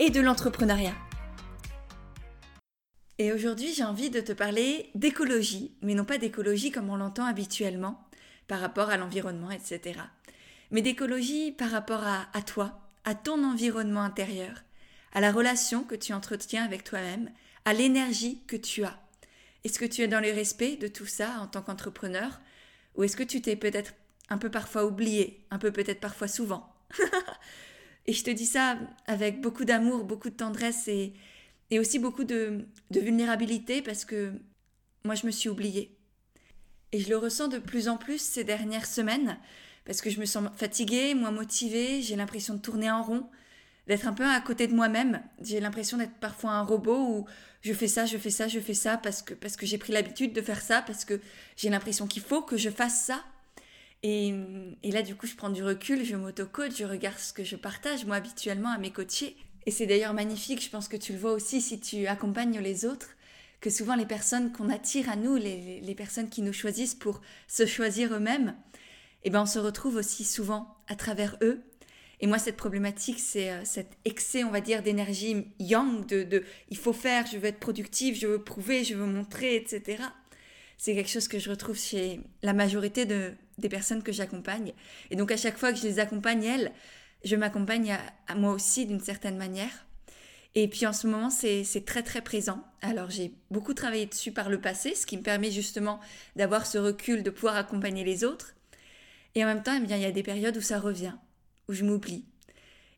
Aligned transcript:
et 0.00 0.08
de 0.08 0.20
l'entrepreneuriat. 0.22 0.94
Et 3.18 3.34
aujourd'hui, 3.34 3.74
j'ai 3.74 3.84
envie 3.84 4.08
de 4.08 4.20
te 4.20 4.32
parler 4.32 4.88
d'écologie, 4.94 5.72
mais 5.82 5.94
non 5.94 6.06
pas 6.06 6.16
d'écologie 6.16 6.70
comme 6.70 6.88
on 6.88 6.96
l'entend 6.96 7.26
habituellement, 7.26 8.02
par 8.48 8.60
rapport 8.60 8.88
à 8.88 8.96
l'environnement, 8.96 9.50
etc. 9.50 10.00
Mais 10.70 10.80
d'écologie 10.80 11.52
par 11.52 11.70
rapport 11.70 12.02
à, 12.02 12.28
à 12.32 12.40
toi, 12.40 12.80
à 13.04 13.14
ton 13.14 13.44
environnement 13.44 14.00
intérieur, 14.00 14.62
à 15.12 15.20
la 15.20 15.32
relation 15.32 15.84
que 15.84 15.94
tu 15.94 16.14
entretiens 16.14 16.64
avec 16.64 16.82
toi-même, 16.82 17.30
à 17.66 17.74
l'énergie 17.74 18.42
que 18.46 18.56
tu 18.56 18.84
as. 18.84 18.98
Est-ce 19.64 19.78
que 19.78 19.84
tu 19.84 20.00
es 20.00 20.08
dans 20.08 20.20
le 20.20 20.32
respect 20.32 20.76
de 20.76 20.88
tout 20.88 21.04
ça 21.04 21.40
en 21.40 21.46
tant 21.46 21.60
qu'entrepreneur 21.60 22.40
ou 22.94 23.04
est-ce 23.04 23.18
que 23.18 23.22
tu 23.22 23.42
t'es 23.42 23.54
peut-être 23.54 23.92
un 24.30 24.38
peu 24.38 24.50
parfois 24.50 24.86
oublié, 24.86 25.44
un 25.50 25.58
peu 25.58 25.70
peut-être 25.70 26.00
parfois 26.00 26.26
souvent? 26.26 26.72
Et 28.06 28.12
je 28.12 28.24
te 28.24 28.30
dis 28.30 28.46
ça 28.46 28.78
avec 29.06 29.40
beaucoup 29.40 29.64
d'amour, 29.64 30.04
beaucoup 30.04 30.30
de 30.30 30.34
tendresse 30.34 30.88
et, 30.88 31.12
et 31.70 31.78
aussi 31.78 31.98
beaucoup 31.98 32.24
de, 32.24 32.66
de 32.90 33.00
vulnérabilité 33.00 33.82
parce 33.82 34.04
que 34.04 34.32
moi 35.04 35.14
je 35.14 35.26
me 35.26 35.30
suis 35.30 35.48
oubliée. 35.48 35.96
Et 36.92 37.00
je 37.00 37.08
le 37.08 37.16
ressens 37.16 37.48
de 37.48 37.58
plus 37.58 37.88
en 37.88 37.96
plus 37.96 38.20
ces 38.20 38.44
dernières 38.44 38.86
semaines 38.86 39.38
parce 39.84 40.00
que 40.00 40.10
je 40.10 40.20
me 40.20 40.24
sens 40.24 40.48
fatiguée, 40.56 41.14
moins 41.14 41.30
motivée, 41.30 42.02
j'ai 42.02 42.16
l'impression 42.16 42.54
de 42.54 42.60
tourner 42.60 42.90
en 42.90 43.02
rond, 43.02 43.28
d'être 43.86 44.06
un 44.06 44.12
peu 44.12 44.24
à 44.24 44.40
côté 44.40 44.66
de 44.66 44.74
moi-même. 44.74 45.22
J'ai 45.42 45.60
l'impression 45.60 45.96
d'être 45.96 46.14
parfois 46.20 46.52
un 46.52 46.62
robot 46.62 46.98
où 46.98 47.26
je 47.62 47.72
fais 47.72 47.88
ça, 47.88 48.06
je 48.06 48.18
fais 48.18 48.30
ça, 48.30 48.48
je 48.48 48.60
fais 48.60 48.74
ça 48.74 48.96
parce 48.96 49.22
que, 49.22 49.34
parce 49.34 49.56
que 49.56 49.66
j'ai 49.66 49.78
pris 49.78 49.92
l'habitude 49.92 50.32
de 50.32 50.42
faire 50.42 50.60
ça, 50.60 50.82
parce 50.82 51.04
que 51.04 51.20
j'ai 51.56 51.70
l'impression 51.70 52.06
qu'il 52.06 52.22
faut 52.22 52.42
que 52.42 52.56
je 52.56 52.70
fasse 52.70 53.04
ça. 53.04 53.24
Et, 54.02 54.34
et, 54.82 54.90
là, 54.92 55.02
du 55.02 55.14
coup, 55.14 55.26
je 55.26 55.34
prends 55.34 55.50
du 55.50 55.62
recul, 55.62 56.04
je 56.04 56.16
m'auto-coach, 56.16 56.72
je 56.76 56.84
regarde 56.84 57.18
ce 57.18 57.32
que 57.32 57.44
je 57.44 57.56
partage, 57.56 58.06
moi, 58.06 58.16
habituellement, 58.16 58.70
à 58.70 58.78
mes 58.78 58.90
coachés. 58.90 59.36
Et 59.66 59.70
c'est 59.70 59.86
d'ailleurs 59.86 60.14
magnifique, 60.14 60.64
je 60.64 60.70
pense 60.70 60.88
que 60.88 60.96
tu 60.96 61.12
le 61.12 61.18
vois 61.18 61.32
aussi 61.32 61.60
si 61.60 61.80
tu 61.80 62.06
accompagnes 62.06 62.58
les 62.60 62.86
autres, 62.86 63.10
que 63.60 63.68
souvent 63.68 63.94
les 63.94 64.06
personnes 64.06 64.52
qu'on 64.52 64.70
attire 64.70 65.10
à 65.10 65.16
nous, 65.16 65.36
les, 65.36 65.82
les, 65.82 65.94
personnes 65.94 66.30
qui 66.30 66.40
nous 66.40 66.54
choisissent 66.54 66.94
pour 66.94 67.20
se 67.46 67.66
choisir 67.66 68.14
eux-mêmes, 68.14 68.56
eh 69.24 69.28
ben, 69.28 69.42
on 69.42 69.46
se 69.46 69.58
retrouve 69.58 69.96
aussi 69.96 70.24
souvent 70.24 70.78
à 70.88 70.96
travers 70.96 71.36
eux 71.42 71.62
et 72.20 72.26
moi, 72.26 72.38
cette 72.38 72.56
problématique, 72.56 73.18
c'est 73.18 73.50
euh, 73.50 73.64
cet 73.64 73.96
excès, 74.04 74.44
on 74.44 74.50
va 74.50 74.60
dire, 74.60 74.82
d'énergie 74.82 75.46
yang, 75.58 76.04
de, 76.06 76.22
de 76.22 76.44
il 76.68 76.76
faut 76.76 76.92
faire, 76.92 77.26
je 77.26 77.38
veux 77.38 77.46
être 77.46 77.60
productive, 77.60 78.14
je 78.14 78.26
veux 78.26 78.42
prouver, 78.42 78.84
je 78.84 78.94
veux 78.94 79.06
montrer, 79.06 79.56
etc. 79.56 80.02
C'est 80.76 80.94
quelque 80.94 81.10
chose 81.10 81.28
que 81.28 81.38
je 81.38 81.50
retrouve 81.50 81.78
chez 81.78 82.20
la 82.42 82.52
majorité 82.52 83.06
de, 83.06 83.32
des 83.60 83.68
personnes 83.68 84.02
que 84.02 84.12
j'accompagne. 84.12 84.72
Et 85.10 85.16
donc, 85.16 85.30
à 85.30 85.36
chaque 85.36 85.58
fois 85.58 85.72
que 85.72 85.78
je 85.78 85.84
les 85.84 85.98
accompagne, 85.98 86.44
elles, 86.44 86.72
je 87.24 87.36
m'accompagne 87.36 87.96
à, 88.26 88.34
moi 88.34 88.52
aussi 88.52 88.86
d'une 88.86 89.00
certaine 89.00 89.36
manière. 89.36 89.86
Et 90.56 90.66
puis 90.66 90.84
en 90.84 90.92
ce 90.92 91.06
moment, 91.06 91.30
c'est 91.30 91.84
très 91.86 92.02
très 92.02 92.22
présent. 92.22 92.64
Alors 92.82 93.08
j'ai 93.08 93.32
beaucoup 93.52 93.72
travaillé 93.72 94.06
dessus 94.06 94.32
par 94.32 94.48
le 94.48 94.60
passé, 94.60 94.96
ce 94.96 95.06
qui 95.06 95.16
me 95.16 95.22
permet 95.22 95.52
justement 95.52 96.00
d'avoir 96.34 96.66
ce 96.66 96.76
recul, 96.76 97.22
de 97.22 97.30
pouvoir 97.30 97.54
accompagner 97.54 98.02
les 98.02 98.24
autres. 98.24 98.54
Et 99.36 99.44
en 99.44 99.46
même 99.46 99.62
temps, 99.62 99.76
eh 99.76 99.86
bien, 99.86 99.96
il 99.96 100.02
y 100.02 100.06
a 100.06 100.10
des 100.10 100.24
périodes 100.24 100.56
où 100.56 100.60
ça 100.60 100.80
revient 100.80 101.14
où 101.70 101.72
je 101.72 101.84
m'oublie. 101.84 102.24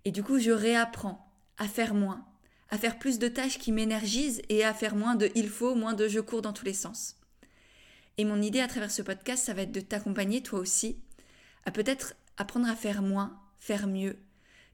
Et 0.04 0.10
du 0.10 0.24
coup, 0.24 0.38
je 0.38 0.50
réapprends 0.50 1.30
à 1.58 1.68
faire 1.68 1.94
moins, 1.94 2.24
à 2.70 2.78
faire 2.78 2.98
plus 2.98 3.18
de 3.18 3.28
tâches 3.28 3.58
qui 3.58 3.70
m'énergisent 3.70 4.40
et 4.48 4.64
à 4.64 4.72
faire 4.72 4.96
moins 4.96 5.14
de 5.14 5.30
il 5.34 5.48
faut, 5.48 5.74
moins 5.74 5.92
de 5.92 6.08
je 6.08 6.20
cours 6.20 6.42
dans 6.42 6.54
tous 6.54 6.64
les 6.64 6.72
sens. 6.72 7.16
Et 8.18 8.24
mon 8.24 8.42
idée 8.42 8.60
à 8.60 8.68
travers 8.68 8.90
ce 8.90 9.02
podcast, 9.02 9.44
ça 9.44 9.54
va 9.54 9.62
être 9.62 9.72
de 9.72 9.80
t'accompagner 9.80 10.42
toi 10.42 10.58
aussi 10.58 10.98
à 11.64 11.70
peut-être 11.70 12.14
apprendre 12.36 12.68
à 12.68 12.76
faire 12.76 13.02
moins, 13.02 13.40
faire 13.58 13.86
mieux, 13.86 14.16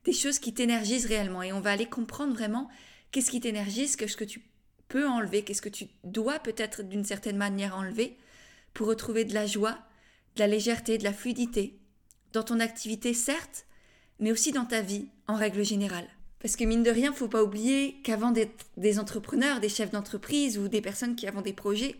des 0.05 0.13
choses 0.13 0.39
qui 0.39 0.55
t'énergisent 0.55 1.07
réellement. 1.07 1.43
Et 1.43 1.53
on 1.53 1.61
va 1.61 1.71
aller 1.71 1.87
comprendre 1.87 2.33
vraiment 2.33 2.69
qu'est-ce 3.11 3.31
qui 3.31 3.41
t'énergise, 3.41 3.97
qu'est-ce 3.97 4.17
que 4.17 4.25
tu 4.25 4.43
peux 4.89 5.07
enlever, 5.07 5.45
qu'est-ce 5.45 5.63
que 5.63 5.69
tu 5.69 5.87
dois 6.05 6.39
peut-être 6.39 6.83
d'une 6.83 7.05
certaine 7.05 7.37
manière 7.37 7.77
enlever 7.77 8.17
pour 8.75 8.89
retrouver 8.89 9.25
de 9.25 9.35
la 9.35 9.47
joie, 9.47 9.79
de 10.35 10.41
la 10.41 10.47
légèreté, 10.47 10.99
de 10.99 11.05
la 11.05 11.13
fluidité 11.13 11.79
dans 12.33 12.43
ton 12.43 12.61
activité 12.61 13.15
certes, 13.15 13.67
mais 14.21 14.33
aussi 14.33 14.53
dans 14.53 14.65
ta 14.65 14.81
vie 14.81 15.09
en 15.27 15.35
règle 15.35 15.65
générale. 15.65 16.09
Parce 16.41 16.57
que 16.57 16.65
mine 16.65 16.83
de 16.83 16.91
rien, 16.91 17.13
faut 17.13 17.29
pas 17.29 17.43
oublier 17.43 18.01
qu'avant 18.05 18.31
d'être 18.31 18.67
des 18.77 18.99
entrepreneurs, 18.99 19.61
des 19.61 19.69
chefs 19.69 19.91
d'entreprise 19.91 20.59
ou 20.59 20.69
des 20.69 20.81
personnes 20.81 21.17
qui 21.17 21.27
avons 21.27 21.41
des 21.41 21.53
projets, 21.53 21.97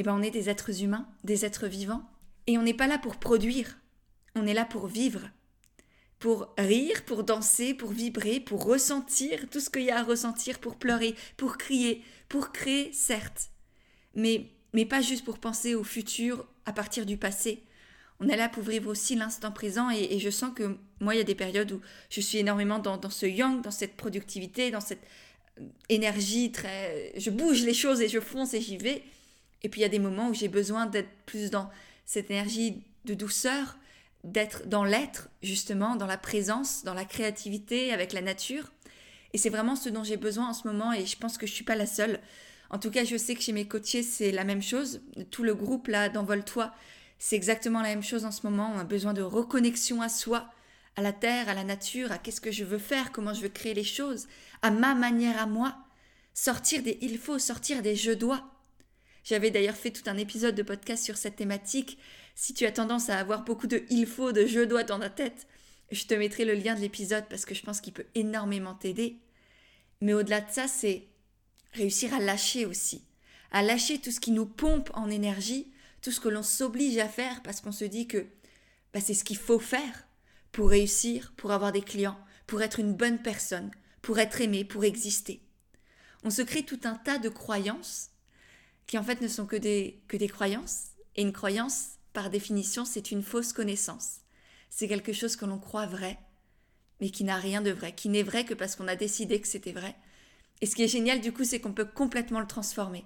eh 0.00 0.02
ben 0.02 0.14
on 0.14 0.22
est 0.22 0.30
des 0.30 0.48
êtres 0.48 0.82
humains, 0.82 1.06
des 1.24 1.44
êtres 1.44 1.66
vivants, 1.66 2.02
et 2.46 2.56
on 2.58 2.62
n'est 2.62 2.74
pas 2.74 2.86
là 2.86 2.98
pour 2.98 3.16
produire, 3.16 3.78
on 4.34 4.46
est 4.46 4.54
là 4.54 4.64
pour 4.64 4.86
vivre, 4.86 5.28
pour 6.18 6.54
rire, 6.58 7.04
pour 7.04 7.24
danser, 7.24 7.74
pour 7.74 7.90
vibrer, 7.90 8.40
pour 8.40 8.64
ressentir 8.64 9.48
tout 9.50 9.60
ce 9.60 9.70
qu'il 9.70 9.82
y 9.82 9.90
a 9.90 9.98
à 9.98 10.02
ressentir, 10.02 10.58
pour 10.58 10.76
pleurer, 10.76 11.14
pour 11.36 11.58
crier, 11.58 12.02
pour 12.28 12.52
créer, 12.52 12.92
certes, 12.92 13.50
mais, 14.14 14.46
mais 14.72 14.86
pas 14.86 15.02
juste 15.02 15.24
pour 15.24 15.38
penser 15.38 15.74
au 15.74 15.84
futur 15.84 16.46
à 16.64 16.72
partir 16.72 17.04
du 17.04 17.16
passé, 17.16 17.62
on 18.20 18.28
est 18.28 18.36
là 18.36 18.48
pour 18.48 18.62
vivre 18.62 18.90
aussi 18.90 19.16
l'instant 19.16 19.50
présent 19.50 19.88
et, 19.90 20.18
je 20.18 20.30
sens 20.30 20.52
que 20.54 20.76
moi, 21.00 21.14
il 21.14 21.18
y 21.18 21.22
a 21.22 21.24
des 21.24 21.34
périodes 21.34 21.72
où 21.72 21.80
je 22.10 22.20
suis 22.20 22.38
énormément 22.38 22.78
dans, 22.78 23.10
ce 23.10 23.24
yang, 23.24 23.62
dans 23.62 23.70
cette 23.70 23.96
productivité, 23.96 24.70
dans 24.70 24.80
cette 24.80 25.02
euh, 25.58 25.64
énergie 25.88 26.52
très... 26.52 27.12
Je 27.16 27.30
bouge 27.30 27.62
les 27.62 27.72
choses 27.72 28.02
et 28.02 28.08
je 28.08 28.20
fonce 28.20 28.52
et 28.52 28.60
j'y 28.60 28.76
vais. 28.76 29.02
Et 29.62 29.68
puis 29.68 29.80
il 29.80 29.82
y 29.82 29.86
a 29.86 29.90
des 29.90 29.98
moments 29.98 30.28
où 30.28 30.34
j'ai 30.34 30.48
besoin 30.48 30.86
d'être 30.86 31.10
plus 31.26 31.50
dans 31.50 31.70
cette 32.06 32.30
énergie 32.30 32.82
de 33.04 33.14
douceur, 33.14 33.76
d'être 34.24 34.66
dans 34.66 34.84
l'être, 34.84 35.28
justement, 35.42 35.96
dans 35.96 36.06
la 36.06 36.18
présence, 36.18 36.84
dans 36.84 36.94
la 36.94 37.04
créativité, 37.04 37.92
avec 37.92 38.12
la 38.12 38.20
nature. 38.20 38.70
Et 39.32 39.38
c'est 39.38 39.50
vraiment 39.50 39.76
ce 39.76 39.88
dont 39.88 40.04
j'ai 40.04 40.16
besoin 40.16 40.48
en 40.48 40.52
ce 40.52 40.66
moment 40.66 40.92
et 40.92 41.06
je 41.06 41.16
pense 41.16 41.38
que 41.38 41.46
je 41.46 41.52
suis 41.52 41.64
pas 41.64 41.76
la 41.76 41.86
seule. 41.86 42.20
En 42.70 42.78
tout 42.78 42.90
cas, 42.90 43.04
je 43.04 43.16
sais 43.16 43.34
que 43.34 43.42
chez 43.42 43.52
mes 43.52 43.66
coachés, 43.66 44.02
c'est 44.02 44.32
la 44.32 44.44
même 44.44 44.62
chose. 44.62 45.00
Tout 45.30 45.42
le 45.42 45.54
groupe 45.54 45.88
là 45.88 46.08
d'Envole-toi, 46.08 46.72
c'est 47.18 47.36
exactement 47.36 47.82
la 47.82 47.88
même 47.88 48.02
chose 48.02 48.24
en 48.24 48.30
ce 48.30 48.46
moment. 48.46 48.72
On 48.74 48.78
a 48.78 48.84
besoin 48.84 49.12
de 49.12 49.22
reconnexion 49.22 50.02
à 50.02 50.08
soi, 50.08 50.50
à 50.96 51.02
la 51.02 51.12
terre, 51.12 51.48
à 51.48 51.54
la 51.54 51.64
nature, 51.64 52.12
à 52.12 52.18
qu'est-ce 52.18 52.40
que 52.40 52.52
je 52.52 52.64
veux 52.64 52.78
faire, 52.78 53.12
comment 53.12 53.34
je 53.34 53.42
veux 53.42 53.48
créer 53.48 53.74
les 53.74 53.84
choses, 53.84 54.28
à 54.62 54.70
ma 54.70 54.94
manière 54.94 55.40
à 55.40 55.46
moi. 55.46 55.76
Sortir 56.34 56.82
des 56.82 56.98
il 57.02 57.18
faut, 57.18 57.38
sortir 57.38 57.82
des 57.82 57.96
je 57.96 58.12
dois. 58.12 58.44
J'avais 59.24 59.50
d'ailleurs 59.50 59.76
fait 59.76 59.90
tout 59.90 60.08
un 60.08 60.16
épisode 60.16 60.54
de 60.54 60.62
podcast 60.62 61.04
sur 61.04 61.16
cette 61.16 61.36
thématique. 61.36 61.98
Si 62.34 62.54
tu 62.54 62.64
as 62.66 62.72
tendance 62.72 63.10
à 63.10 63.18
avoir 63.18 63.44
beaucoup 63.44 63.66
de 63.66 63.84
il 63.90 64.06
faut, 64.06 64.32
de 64.32 64.46
je 64.46 64.60
dois 64.60 64.84
dans 64.84 64.98
ta 64.98 65.10
tête, 65.10 65.46
je 65.90 66.04
te 66.04 66.14
mettrai 66.14 66.44
le 66.44 66.54
lien 66.54 66.74
de 66.74 66.80
l'épisode 66.80 67.24
parce 67.28 67.44
que 67.44 67.54
je 67.54 67.62
pense 67.62 67.80
qu'il 67.80 67.92
peut 67.92 68.06
énormément 68.14 68.74
t'aider. 68.74 69.18
Mais 70.00 70.14
au-delà 70.14 70.40
de 70.40 70.50
ça, 70.50 70.68
c'est 70.68 71.08
réussir 71.72 72.14
à 72.14 72.20
lâcher 72.20 72.64
aussi. 72.66 73.04
À 73.50 73.62
lâcher 73.62 73.98
tout 73.98 74.10
ce 74.10 74.20
qui 74.20 74.30
nous 74.30 74.46
pompe 74.46 74.90
en 74.94 75.10
énergie 75.10 75.70
tout 76.00 76.10
ce 76.10 76.20
que 76.20 76.28
l'on 76.28 76.42
s'oblige 76.42 76.98
à 76.98 77.08
faire 77.08 77.42
parce 77.42 77.60
qu'on 77.60 77.72
se 77.72 77.84
dit 77.84 78.06
que 78.06 78.26
bah, 78.92 79.00
c'est 79.00 79.14
ce 79.14 79.24
qu'il 79.24 79.36
faut 79.36 79.58
faire 79.58 80.06
pour 80.52 80.70
réussir, 80.70 81.32
pour 81.36 81.52
avoir 81.52 81.72
des 81.72 81.82
clients, 81.82 82.18
pour 82.46 82.62
être 82.62 82.80
une 82.80 82.94
bonne 82.94 83.20
personne, 83.20 83.70
pour 84.02 84.18
être 84.18 84.40
aimé, 84.40 84.64
pour 84.64 84.84
exister. 84.84 85.42
On 86.24 86.30
se 86.30 86.42
crée 86.42 86.64
tout 86.64 86.80
un 86.84 86.94
tas 86.94 87.18
de 87.18 87.28
croyances 87.28 88.10
qui 88.90 88.98
en 88.98 89.04
fait 89.04 89.20
ne 89.20 89.28
sont 89.28 89.46
que 89.46 89.54
des, 89.54 90.02
que 90.08 90.16
des 90.16 90.26
croyances. 90.26 90.86
Et 91.14 91.22
une 91.22 91.32
croyance, 91.32 91.90
par 92.12 92.28
définition, 92.28 92.84
c'est 92.84 93.12
une 93.12 93.22
fausse 93.22 93.52
connaissance. 93.52 94.16
C'est 94.68 94.88
quelque 94.88 95.12
chose 95.12 95.36
que 95.36 95.44
l'on 95.44 95.60
croit 95.60 95.86
vrai, 95.86 96.18
mais 97.00 97.10
qui 97.10 97.22
n'a 97.22 97.36
rien 97.36 97.62
de 97.62 97.70
vrai, 97.70 97.94
qui 97.94 98.08
n'est 98.08 98.24
vrai 98.24 98.44
que 98.44 98.52
parce 98.52 98.74
qu'on 98.74 98.88
a 98.88 98.96
décidé 98.96 99.40
que 99.40 99.46
c'était 99.46 99.70
vrai. 99.70 99.94
Et 100.60 100.66
ce 100.66 100.74
qui 100.74 100.82
est 100.82 100.88
génial 100.88 101.20
du 101.20 101.32
coup, 101.32 101.44
c'est 101.44 101.60
qu'on 101.60 101.72
peut 101.72 101.84
complètement 101.84 102.40
le 102.40 102.48
transformer. 102.48 103.04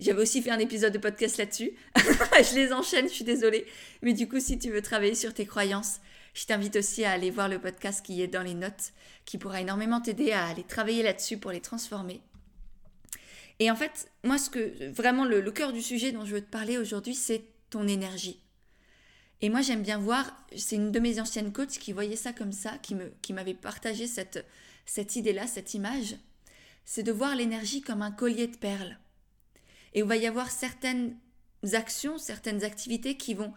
J'avais 0.00 0.20
aussi 0.20 0.42
fait 0.42 0.50
un 0.50 0.58
épisode 0.58 0.94
de 0.94 0.98
podcast 0.98 1.36
là-dessus. 1.36 1.74
je 1.96 2.56
les 2.56 2.72
enchaîne, 2.72 3.08
je 3.08 3.14
suis 3.14 3.24
désolée. 3.24 3.66
Mais 4.02 4.14
du 4.14 4.26
coup, 4.28 4.40
si 4.40 4.58
tu 4.58 4.72
veux 4.72 4.82
travailler 4.82 5.14
sur 5.14 5.32
tes 5.32 5.46
croyances, 5.46 6.00
je 6.34 6.44
t'invite 6.44 6.74
aussi 6.74 7.04
à 7.04 7.12
aller 7.12 7.30
voir 7.30 7.48
le 7.48 7.60
podcast 7.60 8.04
qui 8.04 8.20
est 8.20 8.26
dans 8.26 8.42
les 8.42 8.54
notes, 8.54 8.92
qui 9.26 9.38
pourra 9.38 9.60
énormément 9.60 10.00
t'aider 10.00 10.32
à 10.32 10.46
aller 10.46 10.64
travailler 10.64 11.04
là-dessus 11.04 11.38
pour 11.38 11.52
les 11.52 11.60
transformer. 11.60 12.20
Et 13.58 13.70
en 13.70 13.76
fait, 13.76 14.10
moi, 14.24 14.38
ce 14.38 14.50
que 14.50 14.90
vraiment 14.92 15.24
le, 15.24 15.42
cœur 15.50 15.72
du 15.72 15.82
sujet 15.82 16.12
dont 16.12 16.24
je 16.24 16.34
veux 16.34 16.40
te 16.40 16.50
parler 16.50 16.78
aujourd'hui, 16.78 17.14
c'est 17.14 17.44
ton 17.70 17.88
énergie. 17.88 18.40
Et 19.40 19.50
moi, 19.50 19.60
j'aime 19.62 19.82
bien 19.82 19.98
voir, 19.98 20.36
c'est 20.56 20.76
une 20.76 20.92
de 20.92 21.00
mes 21.00 21.20
anciennes 21.20 21.52
coachs 21.52 21.78
qui 21.78 21.92
voyait 21.92 22.16
ça 22.16 22.32
comme 22.32 22.52
ça, 22.52 22.78
qui 22.78 22.94
me, 22.94 23.12
qui 23.22 23.32
m'avait 23.32 23.54
partagé 23.54 24.06
cette, 24.06 24.44
cette 24.86 25.16
idée-là, 25.16 25.46
cette 25.46 25.74
image, 25.74 26.16
c'est 26.84 27.02
de 27.02 27.12
voir 27.12 27.36
l'énergie 27.36 27.82
comme 27.82 28.02
un 28.02 28.10
collier 28.10 28.46
de 28.46 28.56
perles. 28.56 28.98
Et 29.94 30.02
on 30.02 30.06
va 30.06 30.16
y 30.16 30.26
avoir 30.26 30.50
certaines 30.50 31.16
actions, 31.72 32.18
certaines 32.18 32.64
activités 32.64 33.16
qui 33.16 33.34
vont 33.34 33.52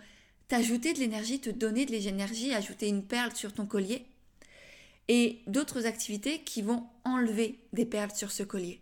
t'ajouter 0.48 0.94
de 0.94 1.00
l'énergie, 1.00 1.40
te 1.40 1.50
donner 1.50 1.86
de 1.86 1.92
l'énergie, 1.92 2.54
ajouter 2.54 2.88
une 2.88 3.06
perle 3.06 3.36
sur 3.36 3.54
ton 3.54 3.66
collier, 3.66 4.06
et 5.08 5.40
d'autres 5.48 5.86
activités 5.86 6.42
qui 6.44 6.62
vont 6.62 6.86
enlever 7.04 7.60
des 7.74 7.86
perles 7.86 8.12
sur 8.16 8.32
ce 8.32 8.44
collier. 8.44 8.82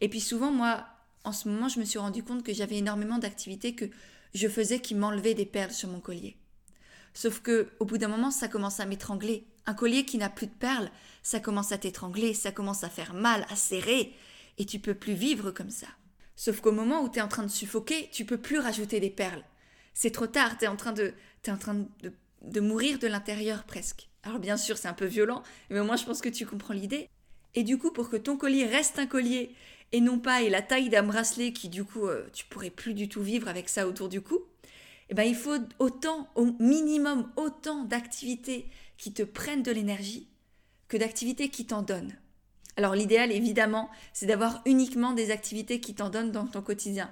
Et 0.00 0.08
puis 0.08 0.20
souvent, 0.20 0.50
moi, 0.50 0.86
en 1.24 1.32
ce 1.32 1.48
moment, 1.48 1.68
je 1.68 1.80
me 1.80 1.84
suis 1.84 1.98
rendu 1.98 2.22
compte 2.22 2.42
que 2.42 2.52
j'avais 2.52 2.76
énormément 2.76 3.18
d'activités 3.18 3.74
que 3.74 3.86
je 4.34 4.48
faisais 4.48 4.80
qui 4.80 4.94
m'enlevaient 4.94 5.34
des 5.34 5.46
perles 5.46 5.72
sur 5.72 5.88
mon 5.88 6.00
collier. 6.00 6.36
Sauf 7.14 7.40
que 7.40 7.68
au 7.80 7.84
bout 7.84 7.98
d'un 7.98 8.08
moment, 8.08 8.30
ça 8.30 8.48
commence 8.48 8.78
à 8.78 8.86
m'étrangler. 8.86 9.46
Un 9.64 9.74
collier 9.74 10.04
qui 10.04 10.18
n'a 10.18 10.28
plus 10.28 10.46
de 10.46 10.52
perles, 10.52 10.90
ça 11.22 11.40
commence 11.40 11.72
à 11.72 11.78
t'étrangler, 11.78 12.34
ça 12.34 12.52
commence 12.52 12.84
à 12.84 12.90
faire 12.90 13.14
mal, 13.14 13.46
à 13.48 13.56
serrer, 13.56 14.14
et 14.58 14.66
tu 14.66 14.78
peux 14.78 14.94
plus 14.94 15.14
vivre 15.14 15.50
comme 15.50 15.70
ça. 15.70 15.86
Sauf 16.36 16.60
qu'au 16.60 16.72
moment 16.72 17.02
où 17.02 17.08
tu 17.08 17.18
es 17.18 17.22
en 17.22 17.28
train 17.28 17.42
de 17.42 17.48
suffoquer, 17.48 18.10
tu 18.12 18.26
peux 18.26 18.36
plus 18.36 18.58
rajouter 18.58 19.00
des 19.00 19.10
perles. 19.10 19.42
C'est 19.94 20.10
trop 20.10 20.26
tard, 20.26 20.58
tu 20.58 20.66
es 20.66 20.68
en 20.68 20.76
train 20.76 20.92
de 20.92 21.14
es 21.44 21.50
en 21.50 21.56
train 21.56 21.74
de, 21.74 22.12
de 22.42 22.60
mourir 22.60 22.98
de 22.98 23.06
l'intérieur 23.06 23.64
presque. 23.64 24.08
Alors 24.22 24.38
bien 24.38 24.56
sûr, 24.56 24.76
c'est 24.76 24.88
un 24.88 24.92
peu 24.92 25.06
violent, 25.06 25.42
mais 25.70 25.80
au 25.80 25.84
moins 25.84 25.96
je 25.96 26.04
pense 26.04 26.20
que 26.20 26.28
tu 26.28 26.44
comprends 26.44 26.74
l'idée. 26.74 27.08
Et 27.54 27.62
du 27.62 27.78
coup, 27.78 27.90
pour 27.90 28.10
que 28.10 28.16
ton 28.16 28.36
collier 28.36 28.66
reste 28.66 28.98
un 28.98 29.06
collier 29.06 29.54
et 29.92 30.00
non 30.00 30.18
pas 30.18 30.42
ait 30.42 30.50
la 30.50 30.62
taille 30.62 30.88
d'un 30.88 31.02
bracelet 31.02 31.52
qui 31.52 31.68
du 31.68 31.84
coup 31.84 32.06
euh, 32.06 32.28
tu 32.32 32.44
pourrais 32.46 32.70
plus 32.70 32.94
du 32.94 33.08
tout 33.08 33.22
vivre 33.22 33.48
avec 33.48 33.68
ça 33.68 33.86
autour 33.86 34.08
du 34.08 34.20
cou, 34.20 34.40
eh 35.08 35.14
ben, 35.14 35.22
il 35.22 35.36
faut 35.36 35.56
autant, 35.78 36.28
au 36.34 36.46
minimum, 36.58 37.30
autant 37.36 37.84
d'activités 37.84 38.66
qui 38.98 39.12
te 39.12 39.22
prennent 39.22 39.62
de 39.62 39.70
l'énergie 39.70 40.28
que 40.88 40.96
d'activités 40.96 41.48
qui 41.48 41.66
t'en 41.66 41.82
donnent. 41.82 42.16
Alors 42.76 42.94
l'idéal, 42.94 43.32
évidemment, 43.32 43.88
c'est 44.12 44.26
d'avoir 44.26 44.62
uniquement 44.66 45.12
des 45.12 45.30
activités 45.30 45.80
qui 45.80 45.94
t'en 45.94 46.10
donnent 46.10 46.32
dans 46.32 46.46
ton 46.46 46.60
quotidien. 46.60 47.10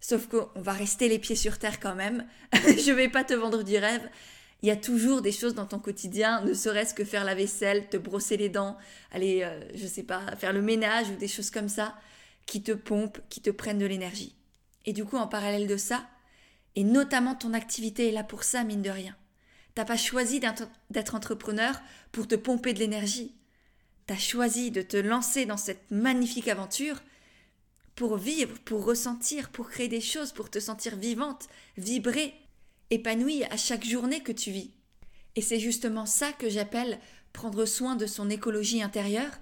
Sauf 0.00 0.28
qu'on 0.28 0.48
va 0.56 0.72
rester 0.72 1.08
les 1.08 1.18
pieds 1.18 1.36
sur 1.36 1.58
terre 1.58 1.80
quand 1.80 1.94
même. 1.94 2.26
Je 2.52 2.92
vais 2.92 3.08
pas 3.08 3.24
te 3.24 3.34
vendre 3.34 3.62
du 3.62 3.76
rêve. 3.76 4.08
Il 4.62 4.68
y 4.68 4.72
a 4.72 4.76
toujours 4.76 5.22
des 5.22 5.32
choses 5.32 5.54
dans 5.54 5.66
ton 5.66 5.78
quotidien, 5.78 6.40
ne 6.42 6.54
serait-ce 6.54 6.94
que 6.94 7.04
faire 7.04 7.24
la 7.24 7.34
vaisselle, 7.34 7.88
te 7.88 7.96
brosser 7.96 8.36
les 8.36 8.48
dents, 8.48 8.76
aller, 9.12 9.42
euh, 9.42 9.60
je 9.74 9.86
sais 9.86 10.02
pas, 10.02 10.34
faire 10.36 10.52
le 10.52 10.62
ménage 10.62 11.10
ou 11.10 11.16
des 11.16 11.28
choses 11.28 11.50
comme 11.50 11.68
ça, 11.68 11.94
qui 12.46 12.62
te 12.62 12.72
pompent, 12.72 13.20
qui 13.28 13.40
te 13.40 13.50
prennent 13.50 13.78
de 13.78 13.86
l'énergie. 13.86 14.34
Et 14.86 14.92
du 14.92 15.04
coup, 15.04 15.16
en 15.16 15.26
parallèle 15.26 15.66
de 15.66 15.76
ça, 15.76 16.06
et 16.74 16.84
notamment 16.84 17.34
ton 17.34 17.54
activité 17.54 18.08
est 18.08 18.12
là 18.12 18.24
pour 18.24 18.44
ça, 18.44 18.64
mine 18.64 18.82
de 18.82 18.90
rien. 18.90 19.16
T'as 19.74 19.84
pas 19.84 19.96
choisi 19.96 20.40
d'être 20.40 21.14
entrepreneur 21.14 21.80
pour 22.12 22.26
te 22.26 22.34
pomper 22.34 22.72
de 22.72 22.78
l'énergie. 22.78 23.34
T'as 24.06 24.16
choisi 24.16 24.70
de 24.70 24.82
te 24.82 24.96
lancer 24.96 25.44
dans 25.44 25.56
cette 25.56 25.90
magnifique 25.90 26.48
aventure 26.48 27.02
pour 27.94 28.16
vivre, 28.16 28.58
pour 28.60 28.84
ressentir, 28.84 29.50
pour 29.50 29.68
créer 29.68 29.88
des 29.88 30.00
choses, 30.00 30.32
pour 30.32 30.50
te 30.50 30.60
sentir 30.60 30.96
vivante, 30.96 31.48
vibrer, 31.76 32.34
épanouie 32.90 33.44
à 33.44 33.56
chaque 33.56 33.84
journée 33.84 34.20
que 34.20 34.32
tu 34.32 34.50
vis. 34.50 34.70
Et 35.34 35.42
c'est 35.42 35.60
justement 35.60 36.06
ça 36.06 36.32
que 36.32 36.48
j'appelle 36.48 36.98
prendre 37.32 37.66
soin 37.66 37.96
de 37.96 38.06
son 38.06 38.30
écologie 38.30 38.82
intérieure, 38.82 39.32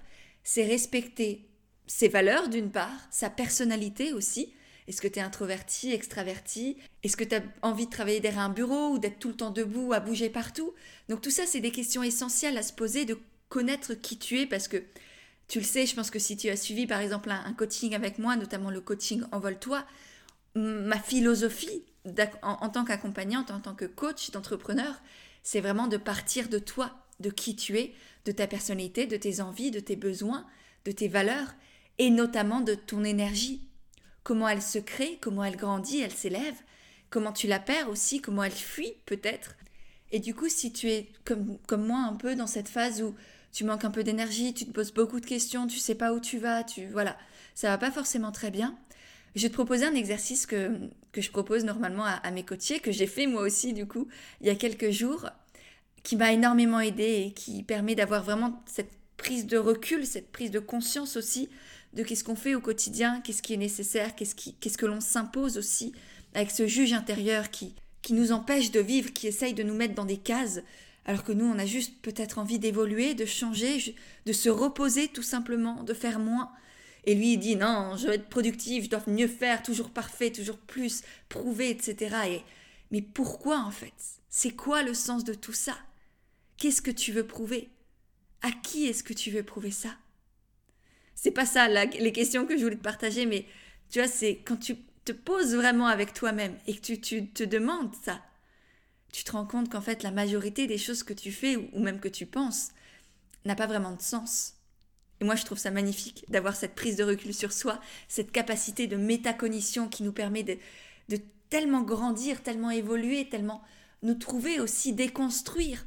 c'est 0.43 0.65
respecter 0.65 1.47
ses 1.87 2.07
valeurs 2.07 2.49
d'une 2.49 2.71
part, 2.71 2.99
sa 3.11 3.29
personnalité 3.29 4.11
aussi, 4.11 4.53
est-ce 4.87 5.01
que 5.01 5.07
tu 5.07 5.19
es 5.19 5.21
introverti, 5.21 5.91
extraverti? 5.91 6.77
Est-ce 7.03 7.17
que 7.17 7.23
tu 7.23 7.35
as 7.35 7.41
envie 7.63 7.85
de 7.85 7.91
travailler 7.91 8.19
derrière 8.19 8.43
un 8.43 8.49
bureau 8.49 8.89
ou 8.89 8.99
d'être 8.99 9.17
tout 9.17 9.29
le 9.29 9.35
temps 9.35 9.49
debout, 9.49 9.93
à 9.93 9.99
bouger 9.99 10.29
partout? 10.29 10.73
Donc 11.09 11.21
tout 11.21 11.31
ça, 11.31 11.45
c'est 11.47 11.59
des 11.59 11.71
questions 11.71 12.03
essentielles 12.03 12.57
à 12.57 12.61
se 12.61 12.73
poser, 12.73 13.05
de 13.05 13.17
connaître 13.49 13.95
qui 13.95 14.19
tu 14.19 14.39
es, 14.39 14.45
parce 14.45 14.67
que 14.67 14.83
tu 15.47 15.59
le 15.59 15.65
sais, 15.65 15.85
je 15.85 15.95
pense 15.95 16.11
que 16.11 16.19
si 16.19 16.37
tu 16.37 16.49
as 16.49 16.55
suivi 16.55 16.85
par 16.85 16.99
exemple 16.99 17.31
un, 17.31 17.53
coaching 17.53 17.95
avec 17.95 18.19
moi, 18.19 18.35
notamment 18.35 18.69
le 18.69 18.81
coaching 18.81 19.23
Envole-toi, 19.31 19.83
ma 20.55 20.99
philosophie 20.99 21.83
en, 22.41 22.69
tant 22.69 22.85
qu'accompagnante, 22.85 23.51
en 23.51 23.59
tant 23.59 23.75
que 23.75 23.85
coach 23.85 24.31
d'entrepreneur, 24.31 25.01
c'est 25.43 25.61
vraiment 25.61 25.87
de 25.87 25.97
partir 25.97 26.49
de 26.49 26.59
toi, 26.59 26.91
de 27.19 27.29
qui 27.29 27.55
tu 27.55 27.77
es, 27.77 27.93
de 28.25 28.31
ta 28.31 28.47
personnalité, 28.47 29.05
de 29.05 29.17
tes 29.17 29.41
envies, 29.41 29.71
de 29.71 29.79
tes 29.79 29.95
besoins, 29.95 30.45
de 30.85 30.91
tes 30.91 31.07
valeurs, 31.07 31.53
et 31.97 32.09
notamment 32.09 32.61
de 32.61 32.75
ton 32.75 33.03
énergie, 33.03 33.67
comment 34.23 34.49
elle 34.49 34.61
se 34.61 34.79
crée, 34.79 35.17
comment 35.21 35.43
elle 35.43 35.55
grandit, 35.55 36.01
elle 36.01 36.11
s'élève, 36.11 36.55
comment 37.09 37.31
tu 37.31 37.47
la 37.47 37.59
perds 37.59 37.89
aussi, 37.89 38.21
comment 38.21 38.43
elle 38.43 38.51
fuit 38.51 38.93
peut-être. 39.05 39.55
Et 40.11 40.19
du 40.19 40.35
coup, 40.35 40.49
si 40.49 40.71
tu 40.71 40.89
es 40.89 41.09
comme, 41.23 41.57
comme 41.67 41.85
moi 41.85 41.99
un 41.99 42.15
peu 42.15 42.35
dans 42.35 42.47
cette 42.47 42.69
phase 42.69 43.01
où 43.01 43.15
tu 43.51 43.63
manques 43.63 43.85
un 43.85 43.91
peu 43.91 44.03
d'énergie, 44.03 44.53
tu 44.53 44.65
te 44.65 44.71
poses 44.71 44.93
beaucoup 44.93 45.19
de 45.19 45.25
questions, 45.25 45.67
tu 45.67 45.77
sais 45.77 45.95
pas 45.95 46.13
où 46.13 46.19
tu 46.19 46.37
vas, 46.37 46.63
tu 46.63 46.87
voilà, 46.87 47.17
ça 47.53 47.69
va 47.69 47.77
pas 47.77 47.91
forcément 47.91 48.31
très 48.31 48.51
bien. 48.51 48.77
Je 49.35 49.41
vais 49.41 49.49
te 49.49 49.53
proposer 49.53 49.85
un 49.85 49.95
exercice 49.95 50.45
que, 50.45 50.71
que 51.11 51.21
je 51.21 51.29
propose 51.29 51.65
normalement 51.65 52.05
à, 52.05 52.31
mes 52.31 52.43
coachés, 52.43 52.79
que 52.79 52.91
j'ai 52.91 53.07
fait 53.07 53.27
moi 53.27 53.41
aussi 53.41 53.73
du 53.73 53.85
coup 53.85 54.07
il 54.41 54.47
y 54.47 54.49
a 54.49 54.55
quelques 54.55 54.91
jours, 54.91 55.29
qui 56.03 56.15
m'a 56.15 56.31
énormément 56.31 56.79
aidé 56.79 57.25
et 57.27 57.31
qui 57.33 57.63
permet 57.63 57.95
d'avoir 57.95 58.23
vraiment 58.23 58.63
cette 58.65 58.91
prise 59.17 59.47
de 59.47 59.57
recul, 59.57 60.05
cette 60.05 60.31
prise 60.31 60.51
de 60.51 60.59
conscience 60.59 61.17
aussi 61.17 61.49
de 61.93 62.03
qu'est-ce 62.03 62.23
qu'on 62.23 62.35
fait 62.35 62.55
au 62.55 62.61
quotidien, 62.61 63.21
qu'est-ce 63.21 63.41
qui 63.41 63.53
est 63.53 63.57
nécessaire, 63.57 64.15
qu'est-ce, 64.15 64.35
qu'est-ce 64.35 64.77
que 64.77 64.85
l'on 64.85 65.01
s'impose 65.01 65.57
aussi, 65.57 65.93
avec 66.33 66.51
ce 66.51 66.67
juge 66.67 66.93
intérieur 66.93 67.49
qui, 67.49 67.73
qui 68.01 68.13
nous 68.13 68.31
empêche 68.31 68.71
de 68.71 68.81
vivre, 68.81 69.13
qui 69.13 69.27
essaye 69.27 69.53
de 69.53 69.63
nous 69.63 69.73
mettre 69.73 69.95
dans 69.95 70.05
des 70.05 70.17
cases, 70.17 70.61
alors 71.05 71.23
que 71.23 71.31
nous, 71.31 71.45
on 71.45 71.57
a 71.57 71.65
juste 71.65 72.01
peut-être 72.01 72.39
envie 72.39 72.59
d'évoluer, 72.59 73.13
de 73.13 73.25
changer, 73.25 73.95
de 74.25 74.33
se 74.33 74.49
reposer 74.49 75.07
tout 75.07 75.23
simplement, 75.23 75.83
de 75.83 75.93
faire 75.93 76.19
moins. 76.19 76.51
Et 77.05 77.15
lui, 77.15 77.33
il 77.33 77.37
dit 77.37 77.55
non, 77.55 77.95
je 77.97 78.07
veux 78.07 78.13
être 78.13 78.29
productif, 78.29 78.85
je 78.85 78.89
dois 78.89 79.03
mieux 79.07 79.27
faire, 79.27 79.63
toujours 79.63 79.91
parfait, 79.91 80.31
toujours 80.31 80.57
plus, 80.57 81.03
prouver, 81.29 81.69
etc. 81.69 82.15
Et, 82.27 82.43
mais 82.91 83.01
pourquoi 83.01 83.59
en 83.59 83.71
fait? 83.71 83.93
C'est 84.29 84.55
quoi 84.55 84.83
le 84.83 84.93
sens 84.93 85.23
de 85.23 85.33
tout 85.33 85.53
ça? 85.53 85.77
Qu'est-ce 86.57 86.81
que 86.81 86.91
tu 86.91 87.11
veux 87.11 87.25
prouver? 87.27 87.69
À 88.41 88.51
qui 88.51 88.87
est-ce 88.87 89.03
que 89.03 89.13
tu 89.13 89.31
veux 89.31 89.43
prouver 89.43 89.71
ça? 89.71 89.89
C'est 91.15 91.31
pas 91.31 91.45
ça 91.45 91.67
les 91.67 92.11
questions 92.11 92.45
que 92.45 92.57
je 92.57 92.63
voulais 92.63 92.75
te 92.75 92.83
partager, 92.83 93.25
mais 93.25 93.45
tu 93.89 93.99
vois, 93.99 94.07
c'est 94.07 94.37
quand 94.45 94.57
tu 94.57 94.75
te 95.05 95.11
poses 95.11 95.55
vraiment 95.55 95.87
avec 95.87 96.13
toi-même 96.13 96.57
et 96.67 96.75
que 96.75 96.93
tu, 96.93 97.29
te 97.29 97.43
demandes 97.43 97.93
ça, 98.03 98.21
tu 99.13 99.23
te 99.23 99.31
rends 99.31 99.45
compte 99.45 99.71
qu'en 99.71 99.81
fait 99.81 100.03
la 100.03 100.11
majorité 100.11 100.67
des 100.67 100.77
choses 100.77 101.03
que 101.03 101.13
tu 101.13 101.31
fais 101.31 101.55
ou, 101.55 101.79
même 101.79 101.99
que 101.99 102.07
tu 102.07 102.25
penses 102.25 102.69
n'a 103.45 103.55
pas 103.55 103.67
vraiment 103.67 103.95
de 103.95 104.01
sens. 104.01 104.55
Et 105.21 105.25
moi 105.25 105.35
je 105.35 105.45
trouve 105.45 105.57
ça 105.57 105.71
magnifique 105.71 106.25
d'avoir 106.29 106.55
cette 106.55 106.75
prise 106.75 106.97
de 106.97 107.03
recul 107.03 107.33
sur 107.33 107.53
soi, 107.53 107.79
cette 108.07 108.31
capacité 108.31 108.87
de 108.87 108.97
métacognition 108.97 109.87
qui 109.87 110.03
nous 110.03 110.11
permet 110.11 110.43
de, 110.43 110.57
de 111.09 111.19
tellement 111.49 111.81
grandir, 111.81 112.43
tellement 112.43 112.71
évoluer, 112.71 113.29
tellement 113.29 113.63
nous 114.03 114.15
trouver 114.15 114.59
aussi 114.59 114.93
déconstruire 114.93 115.85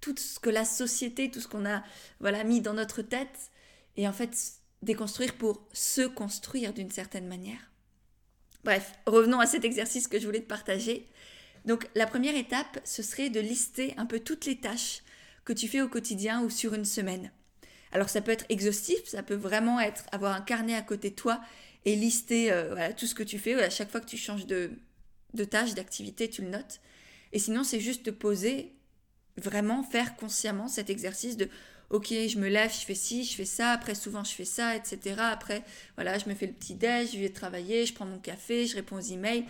tout 0.00 0.14
ce 0.16 0.40
que 0.40 0.50
la 0.50 0.64
société, 0.64 1.30
tout 1.30 1.40
ce 1.40 1.48
qu'on 1.48 1.66
a 1.66 1.82
voilà 2.20 2.44
mis 2.44 2.60
dans 2.60 2.74
notre 2.74 3.02
tête. 3.02 3.50
Et 3.96 4.08
en 4.08 4.12
fait, 4.12 4.34
déconstruire 4.82 5.34
pour 5.34 5.66
se 5.72 6.02
construire 6.02 6.72
d'une 6.72 6.90
certaine 6.90 7.28
manière. 7.28 7.70
Bref, 8.64 8.92
revenons 9.06 9.40
à 9.40 9.46
cet 9.46 9.64
exercice 9.64 10.08
que 10.08 10.18
je 10.18 10.26
voulais 10.26 10.40
te 10.40 10.48
partager. 10.48 11.08
Donc 11.64 11.88
la 11.94 12.06
première 12.06 12.36
étape, 12.36 12.80
ce 12.84 13.02
serait 13.02 13.30
de 13.30 13.40
lister 13.40 13.94
un 13.96 14.06
peu 14.06 14.20
toutes 14.20 14.46
les 14.46 14.58
tâches 14.58 15.02
que 15.44 15.52
tu 15.52 15.68
fais 15.68 15.80
au 15.80 15.88
quotidien 15.88 16.42
ou 16.42 16.50
sur 16.50 16.74
une 16.74 16.84
semaine. 16.84 17.30
Alors 17.92 18.08
ça 18.08 18.20
peut 18.20 18.30
être 18.30 18.46
exhaustif, 18.48 18.98
ça 19.06 19.22
peut 19.22 19.34
vraiment 19.34 19.80
être 19.80 20.04
avoir 20.12 20.34
un 20.34 20.40
carnet 20.40 20.74
à 20.74 20.82
côté 20.82 21.10
de 21.10 21.14
toi 21.14 21.40
et 21.84 21.96
lister 21.96 22.52
euh, 22.52 22.90
tout 22.96 23.06
ce 23.06 23.14
que 23.14 23.22
tu 23.22 23.38
fais. 23.38 23.54
À 23.62 23.70
chaque 23.70 23.90
fois 23.90 24.00
que 24.00 24.06
tu 24.06 24.16
changes 24.16 24.46
de, 24.46 24.70
de 25.34 25.44
tâche, 25.44 25.74
d'activité, 25.74 26.28
tu 26.28 26.42
le 26.42 26.48
notes. 26.48 26.80
Et 27.32 27.38
sinon, 27.38 27.64
c'est 27.64 27.80
juste 27.80 28.04
te 28.04 28.10
poser, 28.10 28.74
vraiment 29.36 29.82
faire 29.82 30.16
consciemment 30.16 30.68
cet 30.68 30.90
exercice 30.90 31.36
de 31.36 31.48
ok, 31.90 32.08
je 32.08 32.38
me 32.38 32.48
lève, 32.48 32.72
je 32.72 32.84
fais 32.84 32.94
ci, 32.94 33.24
je 33.24 33.34
fais 33.34 33.44
ça, 33.44 33.72
après 33.72 33.96
souvent 33.96 34.22
je 34.22 34.32
fais 34.32 34.44
ça, 34.44 34.76
etc. 34.76 35.16
Après, 35.18 35.64
voilà, 35.96 36.18
je 36.18 36.28
me 36.28 36.34
fais 36.34 36.46
le 36.46 36.52
petit 36.52 36.74
déj, 36.74 37.12
je 37.12 37.18
vais 37.18 37.30
travailler, 37.30 37.84
je 37.84 37.92
prends 37.94 38.06
mon 38.06 38.18
café, 38.18 38.66
je 38.66 38.76
réponds 38.76 38.96
aux 38.96 39.00
emails. 39.00 39.44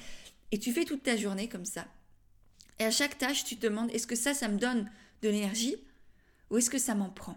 Et 0.52 0.58
tu 0.58 0.72
fais 0.72 0.84
toute 0.84 1.02
ta 1.02 1.16
journée 1.16 1.48
comme 1.48 1.66
ça. 1.66 1.86
Et 2.78 2.84
à 2.84 2.90
chaque 2.90 3.18
tâche, 3.18 3.44
tu 3.44 3.56
te 3.56 3.66
demandes, 3.66 3.90
est-ce 3.92 4.06
que 4.06 4.16
ça, 4.16 4.32
ça 4.32 4.48
me 4.48 4.58
donne 4.58 4.90
de 5.22 5.28
l'énergie 5.28 5.76
ou 6.48 6.56
est-ce 6.56 6.70
que 6.70 6.78
ça 6.78 6.94
m'en 6.94 7.10
prend? 7.10 7.36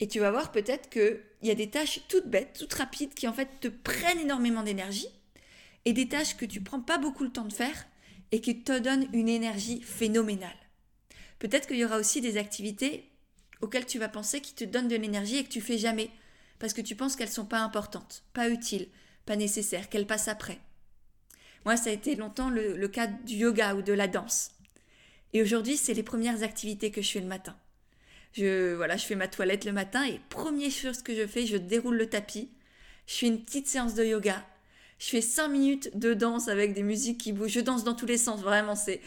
Et 0.00 0.08
tu 0.08 0.20
vas 0.20 0.30
voir 0.30 0.52
peut-être 0.52 0.90
qu'il 0.90 1.20
y 1.42 1.50
a 1.50 1.54
des 1.54 1.70
tâches 1.70 2.00
toutes 2.08 2.28
bêtes, 2.28 2.56
toutes 2.58 2.74
rapides, 2.74 3.14
qui 3.14 3.26
en 3.26 3.32
fait 3.32 3.48
te 3.60 3.68
prennent 3.68 4.20
énormément 4.20 4.62
d'énergie, 4.62 5.08
et 5.84 5.92
des 5.92 6.08
tâches 6.08 6.36
que 6.36 6.44
tu 6.44 6.60
prends 6.60 6.80
pas 6.80 6.98
beaucoup 6.98 7.24
le 7.24 7.32
temps 7.32 7.44
de 7.44 7.52
faire 7.52 7.86
et 8.30 8.40
qui 8.40 8.62
te 8.62 8.78
donnent 8.78 9.08
une 9.12 9.28
énergie 9.28 9.80
phénoménale. 9.80 10.56
Peut-être 11.38 11.66
qu'il 11.66 11.78
y 11.78 11.84
aura 11.84 11.98
aussi 11.98 12.20
des 12.20 12.36
activités 12.36 13.10
auxquelles 13.60 13.86
tu 13.86 13.98
vas 13.98 14.08
penser 14.08 14.40
qui 14.40 14.54
te 14.54 14.64
donnent 14.64 14.88
de 14.88 14.96
l'énergie 14.96 15.36
et 15.36 15.44
que 15.44 15.48
tu 15.48 15.60
fais 15.60 15.78
jamais, 15.78 16.10
parce 16.58 16.74
que 16.74 16.80
tu 16.80 16.94
penses 16.94 17.16
qu'elles 17.16 17.30
sont 17.30 17.46
pas 17.46 17.60
importantes, 17.60 18.24
pas 18.34 18.50
utiles, 18.50 18.88
pas 19.24 19.36
nécessaires, 19.36 19.88
qu'elles 19.88 20.06
passent 20.06 20.28
après. 20.28 20.58
Moi, 21.64 21.76
ça 21.76 21.90
a 21.90 21.92
été 21.92 22.16
longtemps 22.16 22.50
le, 22.50 22.76
le 22.76 22.88
cas 22.88 23.06
du 23.06 23.34
yoga 23.34 23.74
ou 23.74 23.82
de 23.82 23.92
la 23.92 24.08
danse. 24.08 24.52
Et 25.32 25.42
aujourd'hui, 25.42 25.76
c'est 25.76 25.94
les 25.94 26.02
premières 26.02 26.42
activités 26.42 26.90
que 26.90 27.02
je 27.02 27.10
fais 27.10 27.20
le 27.20 27.26
matin. 27.26 27.56
Je, 28.38 28.74
voilà, 28.74 28.96
je 28.96 29.04
fais 29.04 29.16
ma 29.16 29.26
toilette 29.26 29.64
le 29.64 29.72
matin 29.72 30.04
et 30.04 30.20
première 30.28 30.70
chose 30.70 31.02
que 31.02 31.12
je 31.12 31.26
fais, 31.26 31.44
je 31.44 31.56
déroule 31.56 31.96
le 31.96 32.08
tapis. 32.08 32.48
Je 33.08 33.14
fais 33.14 33.26
une 33.26 33.42
petite 33.42 33.66
séance 33.66 33.94
de 33.94 34.04
yoga. 34.04 34.46
Je 35.00 35.06
fais 35.06 35.20
5 35.20 35.48
minutes 35.48 35.98
de 35.98 36.14
danse 36.14 36.46
avec 36.46 36.72
des 36.72 36.84
musiques 36.84 37.18
qui 37.18 37.32
bougent. 37.32 37.50
Je 37.50 37.60
danse 37.60 37.82
dans 37.82 37.94
tous 37.94 38.06
les 38.06 38.16
sens, 38.16 38.40
vraiment, 38.40 38.76
c'est, 38.76 39.00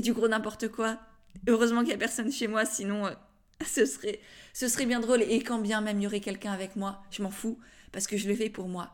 du 0.00 0.12
gros 0.12 0.28
n'importe 0.28 0.68
quoi. 0.68 1.00
Heureusement 1.48 1.80
qu'il 1.80 1.88
n'y 1.88 1.94
a 1.94 1.98
personne 1.98 2.30
chez 2.30 2.46
moi, 2.46 2.64
sinon 2.64 3.06
euh, 3.06 3.10
ce, 3.66 3.86
serait, 3.86 4.20
ce 4.52 4.68
serait 4.68 4.86
bien 4.86 5.00
drôle. 5.00 5.22
Et 5.22 5.40
quand 5.40 5.58
bien 5.58 5.80
même 5.80 5.98
il 5.98 6.04
y 6.04 6.06
aurait 6.06 6.20
quelqu'un 6.20 6.52
avec 6.52 6.76
moi, 6.76 7.02
je 7.10 7.24
m'en 7.24 7.30
fous, 7.30 7.58
parce 7.90 8.06
que 8.06 8.16
je 8.16 8.28
le 8.28 8.36
fais 8.36 8.50
pour 8.50 8.68
moi. 8.68 8.92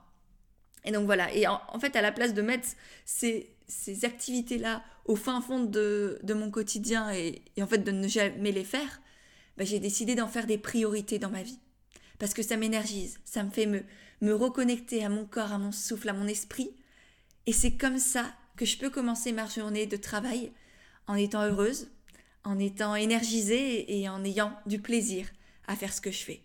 Et 0.84 0.90
donc 0.90 1.04
voilà, 1.04 1.32
et 1.34 1.46
en, 1.46 1.60
fait, 1.80 1.96
à 1.96 2.02
la 2.02 2.12
place 2.12 2.32
de 2.32 2.40
mettre 2.42 2.66
ces, 3.04 3.50
ces 3.68 4.06
activités-là 4.06 4.82
au 5.04 5.16
fin 5.16 5.40
fond 5.42 5.60
de, 5.60 6.18
de 6.22 6.34
mon 6.34 6.50
quotidien 6.50 7.12
et, 7.12 7.42
en 7.60 7.66
fait 7.66 7.78
de 7.78 7.90
ne 7.92 8.08
jamais 8.08 8.52
les 8.52 8.64
faire, 8.64 9.01
bah, 9.62 9.68
j'ai 9.68 9.78
décidé 9.78 10.16
d'en 10.16 10.26
faire 10.26 10.48
des 10.48 10.58
priorités 10.58 11.20
dans 11.20 11.30
ma 11.30 11.44
vie. 11.44 11.60
Parce 12.18 12.34
que 12.34 12.42
ça 12.42 12.56
m'énergise, 12.56 13.20
ça 13.24 13.44
me 13.44 13.50
fait 13.50 13.66
me, 13.66 13.84
me 14.20 14.34
reconnecter 14.34 15.04
à 15.04 15.08
mon 15.08 15.24
corps, 15.24 15.52
à 15.52 15.58
mon 15.58 15.70
souffle, 15.70 16.08
à 16.08 16.12
mon 16.12 16.26
esprit. 16.26 16.74
Et 17.46 17.52
c'est 17.52 17.76
comme 17.76 18.00
ça 18.00 18.34
que 18.56 18.64
je 18.64 18.76
peux 18.76 18.90
commencer 18.90 19.30
ma 19.30 19.46
journée 19.46 19.86
de 19.86 19.96
travail 19.96 20.50
en 21.06 21.14
étant 21.14 21.44
heureuse, 21.44 21.92
en 22.42 22.58
étant 22.58 22.96
énergisée 22.96 24.00
et 24.00 24.08
en 24.08 24.24
ayant 24.24 24.52
du 24.66 24.80
plaisir 24.80 25.28
à 25.68 25.76
faire 25.76 25.92
ce 25.92 26.00
que 26.00 26.10
je 26.10 26.24
fais. 26.24 26.42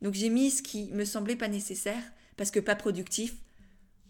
Donc 0.00 0.14
j'ai 0.14 0.28
mis 0.28 0.52
ce 0.52 0.62
qui 0.62 0.92
me 0.92 1.04
semblait 1.04 1.34
pas 1.34 1.48
nécessaire 1.48 2.04
parce 2.36 2.52
que 2.52 2.60
pas 2.60 2.76
productif. 2.76 3.34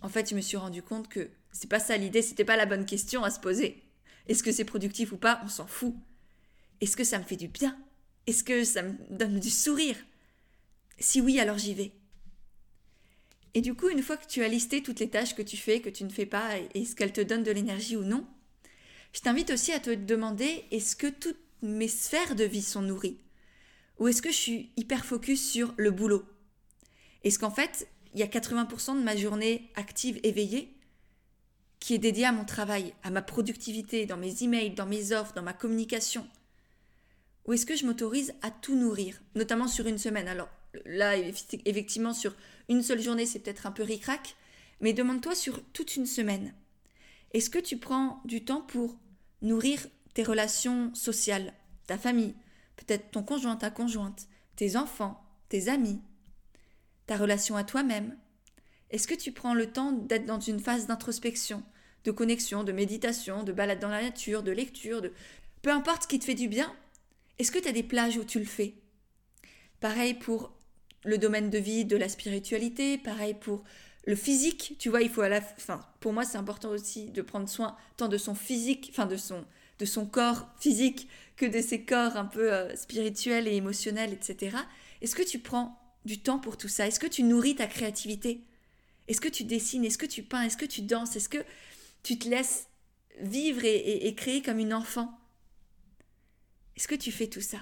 En 0.02 0.10
fait, 0.10 0.28
je 0.28 0.34
me 0.34 0.42
suis 0.42 0.58
rendu 0.58 0.82
compte 0.82 1.08
que 1.08 1.30
c'est 1.52 1.70
pas 1.70 1.80
ça 1.80 1.96
l'idée, 1.96 2.20
c'était 2.20 2.44
pas 2.44 2.56
la 2.56 2.66
bonne 2.66 2.84
question 2.84 3.24
à 3.24 3.30
se 3.30 3.40
poser. 3.40 3.82
Est-ce 4.28 4.42
que 4.42 4.52
c'est 4.52 4.66
productif 4.66 5.12
ou 5.12 5.16
pas? 5.16 5.40
On 5.42 5.48
s'en 5.48 5.66
fout. 5.66 5.94
Est-ce 6.82 6.98
que 6.98 7.04
ça 7.04 7.18
me 7.18 7.24
fait 7.24 7.36
du 7.36 7.48
bien? 7.48 7.78
Est-ce 8.26 8.44
que 8.44 8.64
ça 8.64 8.82
me 8.82 8.94
donne 9.10 9.38
du 9.38 9.50
sourire? 9.50 9.96
Si 10.98 11.20
oui, 11.20 11.38
alors 11.38 11.58
j'y 11.58 11.74
vais. 11.74 11.92
Et 13.54 13.60
du 13.60 13.74
coup, 13.74 13.88
une 13.88 14.02
fois 14.02 14.16
que 14.16 14.26
tu 14.26 14.42
as 14.42 14.48
listé 14.48 14.82
toutes 14.82 15.00
les 15.00 15.10
tâches 15.10 15.34
que 15.34 15.42
tu 15.42 15.56
fais, 15.56 15.80
que 15.80 15.90
tu 15.90 16.04
ne 16.04 16.10
fais 16.10 16.26
pas, 16.26 16.58
et 16.74 16.84
ce 16.84 16.96
qu'elles 16.96 17.12
te 17.12 17.20
donnent 17.20 17.44
de 17.44 17.52
l'énergie 17.52 17.96
ou 17.96 18.02
non, 18.02 18.26
je 19.12 19.20
t'invite 19.20 19.50
aussi 19.50 19.72
à 19.72 19.78
te 19.78 19.90
demander 19.94 20.64
est-ce 20.72 20.96
que 20.96 21.06
toutes 21.06 21.38
mes 21.62 21.88
sphères 21.88 22.34
de 22.34 22.44
vie 22.44 22.62
sont 22.62 22.82
nourries? 22.82 23.18
Ou 23.98 24.08
est-ce 24.08 24.22
que 24.22 24.30
je 24.30 24.36
suis 24.36 24.70
hyper 24.76 25.04
focus 25.04 25.50
sur 25.50 25.72
le 25.76 25.92
boulot? 25.92 26.24
Est-ce 27.22 27.38
qu'en 27.38 27.50
fait, 27.50 27.88
il 28.12 28.20
y 28.20 28.24
a 28.24 28.26
80% 28.26 28.98
de 28.98 29.04
ma 29.04 29.16
journée 29.16 29.70
active 29.76 30.18
éveillée 30.24 30.74
qui 31.78 31.94
est 31.94 31.98
dédiée 31.98 32.24
à 32.24 32.32
mon 32.32 32.44
travail, 32.44 32.92
à 33.02 33.10
ma 33.10 33.22
productivité, 33.22 34.04
dans 34.04 34.16
mes 34.16 34.42
emails, 34.42 34.70
dans 34.70 34.86
mes 34.86 35.12
offres, 35.12 35.34
dans 35.34 35.42
ma 35.42 35.52
communication? 35.52 36.26
Ou 37.46 37.52
est-ce 37.52 37.66
que 37.66 37.76
je 37.76 37.86
m'autorise 37.86 38.34
à 38.42 38.50
tout 38.50 38.74
nourrir, 38.74 39.20
notamment 39.34 39.68
sur 39.68 39.86
une 39.86 39.98
semaine? 39.98 40.28
Alors 40.28 40.48
là, 40.86 41.16
effectivement, 41.16 42.14
sur 42.14 42.34
une 42.68 42.82
seule 42.82 43.02
journée, 43.02 43.26
c'est 43.26 43.38
peut-être 43.40 43.66
un 43.66 43.72
peu 43.72 43.82
ric-rac, 43.82 44.34
mais 44.80 44.92
demande-toi 44.92 45.34
sur 45.34 45.62
toute 45.72 45.96
une 45.96 46.06
semaine. 46.06 46.54
Est-ce 47.32 47.50
que 47.50 47.58
tu 47.58 47.76
prends 47.76 48.22
du 48.24 48.44
temps 48.44 48.62
pour 48.62 48.96
nourrir 49.42 49.86
tes 50.14 50.22
relations 50.22 50.94
sociales, 50.94 51.52
ta 51.86 51.98
famille, 51.98 52.34
peut-être 52.76 53.10
ton 53.10 53.22
conjoint, 53.22 53.56
ta 53.56 53.70
conjointe, 53.70 54.26
tes 54.56 54.76
enfants, 54.76 55.22
tes 55.48 55.68
amis, 55.68 56.00
ta 57.06 57.16
relation 57.16 57.56
à 57.56 57.64
toi-même? 57.64 58.16
Est-ce 58.90 59.08
que 59.08 59.14
tu 59.14 59.32
prends 59.32 59.54
le 59.54 59.70
temps 59.70 59.92
d'être 59.92 60.26
dans 60.26 60.40
une 60.40 60.60
phase 60.60 60.86
d'introspection, 60.86 61.62
de 62.04 62.10
connexion, 62.10 62.64
de 62.64 62.72
méditation, 62.72 63.42
de 63.42 63.52
balade 63.52 63.80
dans 63.80 63.88
la 63.88 64.02
nature, 64.02 64.42
de 64.42 64.52
lecture, 64.52 65.02
de... 65.02 65.12
Peu 65.62 65.70
importe 65.70 66.04
ce 66.04 66.08
qui 66.08 66.18
te 66.18 66.24
fait 66.24 66.34
du 66.34 66.48
bien, 66.48 66.72
est-ce 67.38 67.52
que 67.52 67.58
tu 67.58 67.68
as 67.68 67.72
des 67.72 67.82
plages 67.82 68.16
où 68.16 68.24
tu 68.24 68.38
le 68.38 68.44
fais? 68.44 68.74
Pareil 69.80 70.14
pour 70.14 70.52
le 71.04 71.18
domaine 71.18 71.50
de 71.50 71.58
vie 71.58 71.84
de 71.84 71.96
la 71.96 72.08
spiritualité, 72.08 72.98
pareil 72.98 73.34
pour 73.34 73.64
le 74.06 74.16
physique, 74.16 74.76
tu 74.78 74.90
vois, 74.90 75.02
il 75.02 75.08
faut 75.08 75.22
à 75.22 75.28
la 75.28 75.40
fin, 75.40 75.86
pour 76.00 76.12
moi 76.12 76.24
c'est 76.24 76.38
important 76.38 76.70
aussi 76.70 77.10
de 77.10 77.22
prendre 77.22 77.48
soin 77.48 77.76
tant 77.96 78.08
de 78.08 78.18
son 78.18 78.34
physique, 78.34 78.88
enfin 78.90 79.06
de 79.06 79.16
son 79.16 79.44
de 79.78 79.84
son 79.84 80.06
corps 80.06 80.46
physique 80.60 81.08
que 81.36 81.46
de 81.46 81.60
ses 81.60 81.84
corps 81.84 82.16
un 82.16 82.26
peu 82.26 82.52
euh, 82.52 82.76
spirituels 82.76 83.48
et 83.48 83.56
émotionnels, 83.56 84.12
etc. 84.12 84.56
Est-ce 85.00 85.16
que 85.16 85.22
tu 85.22 85.40
prends 85.40 85.78
du 86.04 86.20
temps 86.20 86.38
pour 86.38 86.56
tout 86.56 86.68
ça? 86.68 86.86
Est-ce 86.86 87.00
que 87.00 87.06
tu 87.06 87.22
nourris 87.24 87.56
ta 87.56 87.66
créativité? 87.66 88.44
Est-ce 89.08 89.20
que 89.20 89.28
tu 89.28 89.44
dessines? 89.44 89.84
Est-ce 89.84 89.98
que 89.98 90.06
tu 90.06 90.22
peins? 90.22 90.42
Est-ce 90.42 90.56
que 90.56 90.64
tu 90.64 90.82
danses? 90.82 91.16
Est-ce 91.16 91.28
que 91.28 91.44
tu 92.02 92.18
te 92.18 92.28
laisses 92.28 92.68
vivre 93.20 93.64
et, 93.64 94.06
et 94.06 94.14
créer 94.14 94.42
comme 94.42 94.58
une 94.58 94.74
enfant? 94.74 95.18
Est-ce 96.76 96.88
que 96.88 96.94
tu 96.94 97.12
fais 97.12 97.28
tout 97.28 97.40
ça? 97.40 97.58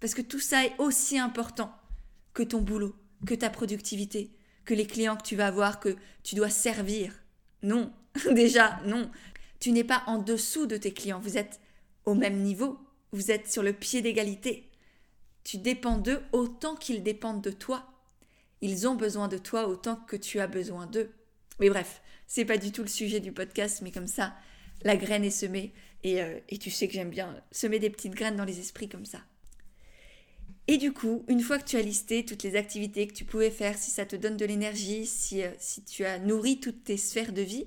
Parce 0.00 0.14
que 0.14 0.22
tout 0.22 0.40
ça 0.40 0.64
est 0.64 0.74
aussi 0.78 1.18
important 1.18 1.72
que 2.34 2.42
ton 2.42 2.60
boulot, 2.60 2.94
que 3.26 3.34
ta 3.34 3.50
productivité, 3.50 4.30
que 4.64 4.74
les 4.74 4.86
clients 4.86 5.16
que 5.16 5.22
tu 5.22 5.36
vas 5.36 5.46
avoir, 5.46 5.80
que 5.80 5.96
tu 6.22 6.34
dois 6.34 6.50
servir. 6.50 7.12
Non, 7.62 7.92
déjà, 8.32 8.80
non. 8.84 9.10
Tu 9.60 9.72
n'es 9.72 9.84
pas 9.84 10.02
en 10.06 10.18
dessous 10.18 10.66
de 10.66 10.76
tes 10.76 10.92
clients, 10.92 11.20
vous 11.20 11.38
êtes 11.38 11.60
au 12.04 12.14
même 12.14 12.42
niveau, 12.42 12.78
vous 13.12 13.30
êtes 13.30 13.50
sur 13.50 13.62
le 13.62 13.72
pied 13.72 14.02
d'égalité. 14.02 14.70
Tu 15.44 15.58
dépends 15.58 15.98
d'eux 15.98 16.22
autant 16.32 16.76
qu'ils 16.76 17.02
dépendent 17.02 17.42
de 17.42 17.50
toi. 17.50 17.86
Ils 18.60 18.88
ont 18.88 18.94
besoin 18.94 19.28
de 19.28 19.38
toi 19.38 19.68
autant 19.68 19.96
que 19.96 20.16
tu 20.16 20.40
as 20.40 20.46
besoin 20.46 20.86
d'eux. 20.86 21.10
Mais 21.60 21.68
bref, 21.68 22.02
c'est 22.26 22.44
pas 22.44 22.58
du 22.58 22.72
tout 22.72 22.82
le 22.82 22.88
sujet 22.88 23.20
du 23.20 23.32
podcast, 23.32 23.80
mais 23.82 23.92
comme 23.92 24.06
ça, 24.06 24.34
la 24.82 24.96
graine 24.96 25.24
est 25.24 25.30
semée 25.30 25.72
et, 26.02 26.22
euh, 26.22 26.38
et 26.48 26.58
tu 26.58 26.70
sais 26.70 26.88
que 26.88 26.94
j'aime 26.94 27.10
bien 27.10 27.42
semer 27.50 27.78
des 27.78 27.90
petites 27.90 28.14
graines 28.14 28.36
dans 28.36 28.44
les 28.44 28.58
esprits 28.60 28.88
comme 28.88 29.06
ça. 29.06 29.20
Et 30.68 30.78
du 30.78 30.92
coup, 30.92 31.24
une 31.28 31.40
fois 31.40 31.58
que 31.58 31.64
tu 31.64 31.76
as 31.76 31.82
listé 31.82 32.24
toutes 32.24 32.42
les 32.42 32.56
activités 32.56 33.06
que 33.06 33.12
tu 33.12 33.24
pouvais 33.24 33.50
faire, 33.50 33.78
si 33.78 33.90
ça 33.90 34.04
te 34.04 34.16
donne 34.16 34.36
de 34.36 34.44
l'énergie, 34.44 35.06
si, 35.06 35.42
euh, 35.42 35.50
si 35.58 35.84
tu 35.84 36.04
as 36.04 36.18
nourri 36.18 36.58
toutes 36.58 36.84
tes 36.84 36.96
sphères 36.96 37.32
de 37.32 37.42
vie, 37.42 37.66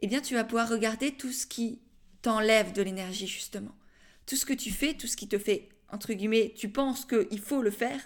eh 0.00 0.08
bien 0.08 0.20
tu 0.20 0.34
vas 0.34 0.44
pouvoir 0.44 0.68
regarder 0.68 1.12
tout 1.12 1.32
ce 1.32 1.46
qui 1.46 1.80
t'enlève 2.22 2.72
de 2.72 2.82
l'énergie 2.82 3.28
justement. 3.28 3.74
Tout 4.26 4.36
ce 4.36 4.44
que 4.46 4.52
tu 4.52 4.70
fais, 4.72 4.94
tout 4.94 5.06
ce 5.06 5.16
qui 5.16 5.28
te 5.28 5.38
fait, 5.38 5.68
entre 5.92 6.12
guillemets, 6.12 6.52
tu 6.56 6.68
penses 6.68 7.04
qu'il 7.04 7.40
faut 7.40 7.62
le 7.62 7.70
faire, 7.70 8.04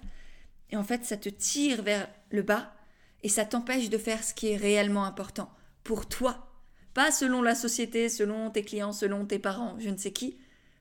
et 0.70 0.76
en 0.76 0.84
fait 0.84 1.04
ça 1.06 1.16
te 1.16 1.30
tire 1.30 1.82
vers 1.82 2.08
le 2.30 2.42
bas, 2.42 2.74
et 3.22 3.30
ça 3.30 3.46
t'empêche 3.46 3.88
de 3.88 3.98
faire 3.98 4.22
ce 4.22 4.34
qui 4.34 4.48
est 4.48 4.56
réellement 4.56 5.04
important 5.04 5.50
pour 5.84 6.06
toi. 6.06 6.49
Pas 6.94 7.12
selon 7.12 7.42
la 7.42 7.54
société, 7.54 8.08
selon 8.08 8.50
tes 8.50 8.62
clients, 8.62 8.92
selon 8.92 9.24
tes 9.24 9.38
parents, 9.38 9.76
je 9.78 9.90
ne 9.90 9.96
sais 9.96 10.12
qui, 10.12 10.38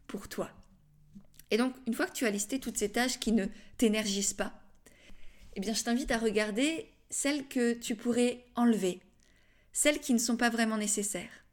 pour 0.07 0.27
toi. 0.27 0.49
Et 1.51 1.57
donc, 1.57 1.73
une 1.87 1.93
fois 1.93 2.05
que 2.05 2.13
tu 2.13 2.25
as 2.25 2.31
listé 2.31 2.59
toutes 2.59 2.77
ces 2.77 2.91
tâches 2.91 3.19
qui 3.19 3.31
ne 3.31 3.45
t'énergisent 3.77 4.33
pas, 4.33 4.53
eh 5.55 5.59
bien, 5.59 5.73
je 5.73 5.83
t'invite 5.83 6.11
à 6.11 6.17
regarder 6.17 6.87
celles 7.09 7.47
que 7.47 7.73
tu 7.73 7.95
pourrais 7.95 8.45
enlever, 8.55 8.99
celles 9.73 9.99
qui 9.99 10.13
ne 10.13 10.19
sont 10.19 10.37
pas 10.37 10.49
vraiment 10.49 10.77
nécessaires. 10.77 11.45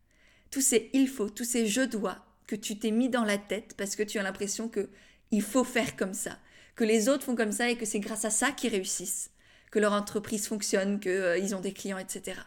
Tous 0.50 0.60
ces 0.60 0.90
il 0.92 1.08
faut, 1.08 1.28
tous 1.28 1.44
ces 1.44 1.66
je 1.66 1.82
dois 1.82 2.24
que 2.46 2.56
tu 2.56 2.78
t'es 2.78 2.90
mis 2.90 3.08
dans 3.08 3.24
la 3.24 3.38
tête 3.38 3.74
parce 3.76 3.96
que 3.96 4.02
tu 4.02 4.18
as 4.18 4.22
l'impression 4.22 4.68
que 4.68 4.88
il 5.32 5.42
faut 5.42 5.64
faire 5.64 5.96
comme 5.96 6.14
ça, 6.14 6.38
que 6.76 6.84
les 6.84 7.08
autres 7.08 7.24
font 7.24 7.34
comme 7.34 7.52
ça 7.52 7.68
et 7.68 7.76
que 7.76 7.84
c'est 7.84 8.00
grâce 8.00 8.24
à 8.24 8.30
ça 8.30 8.52
qu'ils 8.52 8.70
réussissent, 8.70 9.30
que 9.70 9.78
leur 9.78 9.92
entreprise 9.92 10.46
fonctionne, 10.46 11.00
qu'ils 11.00 11.10
euh, 11.10 11.56
ont 11.56 11.60
des 11.60 11.72
clients, 11.72 11.98
etc. 11.98 12.40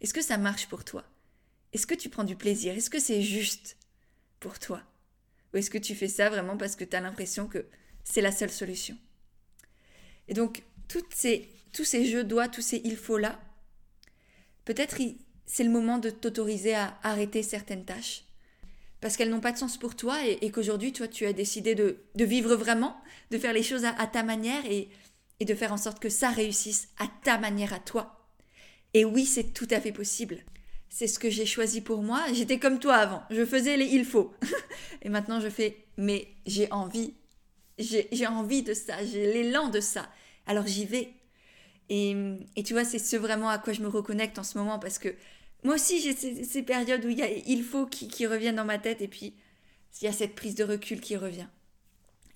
Est-ce 0.00 0.14
que 0.14 0.22
ça 0.22 0.38
marche 0.38 0.68
pour 0.68 0.84
toi? 0.84 1.04
Est-ce 1.72 1.86
que 1.86 1.94
tu 1.94 2.08
prends 2.08 2.24
du 2.24 2.36
plaisir? 2.36 2.74
Est-ce 2.74 2.90
que 2.90 3.00
c'est 3.00 3.22
juste 3.22 3.76
pour 4.38 4.58
toi? 4.58 4.82
Ou 5.52 5.56
est-ce 5.56 5.70
que 5.70 5.78
tu 5.78 5.94
fais 5.94 6.08
ça 6.08 6.30
vraiment 6.30 6.56
parce 6.56 6.76
que 6.76 6.84
tu 6.84 6.94
as 6.96 7.00
l'impression 7.00 7.46
que 7.46 7.66
c'est 8.04 8.20
la 8.20 8.32
seule 8.32 8.50
solution? 8.50 8.96
Et 10.28 10.34
donc, 10.34 10.62
tous 10.88 11.04
ces 11.10 11.48
je 11.72 12.22
dois, 12.22 12.48
tous 12.48 12.62
ces 12.62 12.80
il 12.84 12.96
faut 12.96 13.18
là, 13.18 13.40
peut-être 14.64 14.96
c'est 15.46 15.64
le 15.64 15.70
moment 15.70 15.98
de 15.98 16.10
t'autoriser 16.10 16.74
à 16.74 16.98
arrêter 17.02 17.42
certaines 17.42 17.84
tâches. 17.84 18.24
Parce 19.00 19.16
qu'elles 19.16 19.28
n'ont 19.28 19.40
pas 19.40 19.52
de 19.52 19.58
sens 19.58 19.76
pour 19.76 19.96
toi 19.96 20.24
et, 20.26 20.50
qu'aujourd'hui, 20.50 20.92
toi, 20.92 21.06
tu 21.08 21.26
as 21.26 21.34
décidé 21.34 21.74
de, 21.74 21.98
vivre 22.14 22.56
vraiment, 22.56 22.96
de 23.30 23.38
faire 23.38 23.52
les 23.52 23.62
choses 23.62 23.84
à, 23.84 24.06
ta 24.06 24.22
manière 24.22 24.64
et 24.64 24.88
de 25.44 25.54
faire 25.54 25.74
en 25.74 25.76
sorte 25.76 26.00
que 26.00 26.08
ça 26.08 26.30
réussisse 26.30 26.88
à 26.98 27.06
ta 27.22 27.36
manière 27.36 27.74
à 27.74 27.80
toi. 27.80 28.23
Et 28.94 29.04
oui, 29.04 29.26
c'est 29.26 29.52
tout 29.52 29.68
à 29.70 29.80
fait 29.80 29.92
possible 29.92 30.44
c'est 30.94 31.08
ce 31.08 31.18
que 31.18 31.28
j'ai 31.28 31.44
choisi 31.44 31.80
pour 31.80 32.04
moi. 32.04 32.22
J'étais 32.32 32.60
comme 32.60 32.78
toi 32.78 32.94
avant, 32.94 33.24
je 33.28 33.44
faisais 33.44 33.76
les 33.76 33.86
il 33.86 34.04
faut. 34.04 34.32
et 35.02 35.08
maintenant 35.08 35.40
je 35.40 35.48
fais 35.48 35.76
mais 35.96 36.28
j'ai 36.46 36.70
envie, 36.70 37.14
j'ai 37.78 38.26
envie 38.28 38.62
de 38.62 38.74
ça, 38.74 39.04
j'ai 39.04 39.32
l'élan 39.32 39.70
de 39.70 39.80
ça. 39.80 40.08
Alors 40.46 40.68
j'y 40.68 40.84
vais. 40.84 41.12
Et, 41.88 42.14
et, 42.54 42.62
tu 42.62 42.74
vois, 42.74 42.84
c'est 42.84 43.00
ce 43.00 43.16
vraiment 43.16 43.50
à 43.50 43.58
quoi 43.58 43.72
je 43.72 43.82
me 43.82 43.88
reconnecte 43.88 44.38
en 44.38 44.44
ce 44.44 44.56
moment 44.56 44.78
parce 44.78 44.98
que 44.98 45.14
moi 45.64 45.74
aussi 45.74 46.00
j'ai 46.00 46.14
ces, 46.14 46.62
périodes 46.62 47.04
où 47.04 47.08
il 47.08 47.18
y 47.18 47.22
a 47.22 47.28
il 47.30 47.64
faut 47.64 47.86
qui, 47.86 48.06
qui 48.06 48.28
reviennent 48.28 48.56
dans 48.56 48.64
ma 48.64 48.78
tête 48.78 49.02
et 49.02 49.08
puis 49.08 49.34
il 50.00 50.04
y 50.04 50.08
a 50.08 50.12
cette 50.12 50.36
prise 50.36 50.54
de 50.54 50.62
recul 50.62 51.00
qui 51.00 51.16
revient. 51.16 51.48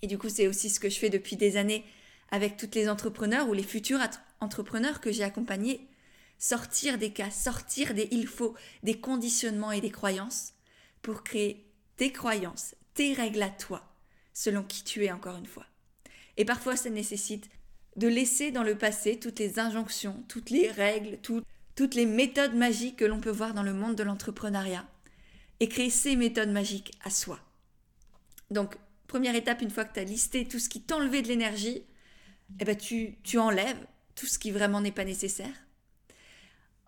Et 0.01 0.07
du 0.07 0.17
coup, 0.17 0.27
c'est 0.27 0.47
aussi 0.47 0.69
ce 0.69 0.81
que 0.81 0.89
je 0.89 0.99
fais 0.99 1.09
depuis 1.09 1.37
des 1.37 1.55
années 1.55 1.85
avec 2.29 2.57
toutes 2.57 2.75
les 2.75 2.89
entrepreneurs 2.89 3.47
ou 3.47 3.53
les 3.53 3.63
futurs 3.63 4.01
entrepreneurs 4.41 4.99
que 4.99 5.13
j'ai 5.13 5.23
accompagnés 5.23 5.87
sortir 6.39 6.97
des 6.97 7.11
cas, 7.11 7.29
sortir 7.29 7.93
des 7.93 8.07
il 8.11 8.25
faut, 8.25 8.55
des 8.81 8.99
conditionnements 8.99 9.71
et 9.71 9.81
des 9.81 9.91
croyances 9.91 10.53
pour 11.01 11.23
créer 11.23 11.65
tes 11.97 12.11
croyances, 12.11 12.75
tes 12.93 13.13
règles 13.13 13.43
à 13.43 13.49
toi, 13.49 13.83
selon 14.33 14.63
qui 14.63 14.83
tu 14.83 15.05
es 15.05 15.11
encore 15.11 15.37
une 15.37 15.45
fois. 15.45 15.65
Et 16.37 16.45
parfois 16.45 16.75
ça 16.75 16.89
nécessite 16.89 17.49
de 17.97 18.07
laisser 18.07 18.51
dans 18.51 18.63
le 18.63 18.77
passé 18.77 19.19
toutes 19.19 19.39
les 19.39 19.59
injonctions, 19.59 20.23
toutes 20.27 20.49
les 20.49 20.71
règles, 20.71 21.19
toutes 21.21 21.95
les 21.95 22.05
méthodes 22.05 22.55
magiques 22.55 22.95
que 22.95 23.05
l'on 23.05 23.19
peut 23.19 23.29
voir 23.29 23.53
dans 23.53 23.63
le 23.63 23.73
monde 23.73 23.95
de 23.95 24.03
l'entrepreneuriat 24.03 24.87
et 25.59 25.67
créer 25.67 25.89
ces 25.89 26.15
méthodes 26.15 26.51
magiques 26.51 26.93
à 27.03 27.09
soi. 27.09 27.39
Donc, 28.49 28.77
première 29.07 29.35
étape, 29.35 29.61
une 29.61 29.69
fois 29.69 29.83
que 29.83 29.93
tu 29.93 29.99
as 29.99 30.05
listé 30.05 30.47
tout 30.47 30.59
ce 30.59 30.69
qui 30.69 30.81
t'enlevait 30.81 31.21
de 31.21 31.27
l'énergie, 31.27 31.83
eh 32.59 32.65
ben 32.65 32.77
tu, 32.77 33.17
tu 33.23 33.37
enlèves 33.37 33.85
tout 34.15 34.25
ce 34.25 34.39
qui 34.39 34.51
vraiment 34.51 34.81
n'est 34.81 34.91
pas 34.91 35.03
nécessaire. 35.03 35.53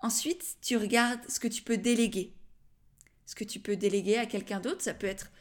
Ensuite, 0.02 0.58
tu 0.62 0.78
regardes 0.78 1.22
ce 1.30 1.40
que 1.40 1.48
tu 1.48 1.62
peux 1.62 1.78
déléguer. 1.78 2.34
Ce 3.26 3.36
que 3.36 3.44
tu 3.44 3.60
peux 3.60 3.76
déléguer 3.76 4.18
à 4.18 4.26
quelqu'un 4.26 4.60
d'autre, 4.60 4.82
ça 4.82 4.94
peut 4.94 5.08
être, 5.08 5.32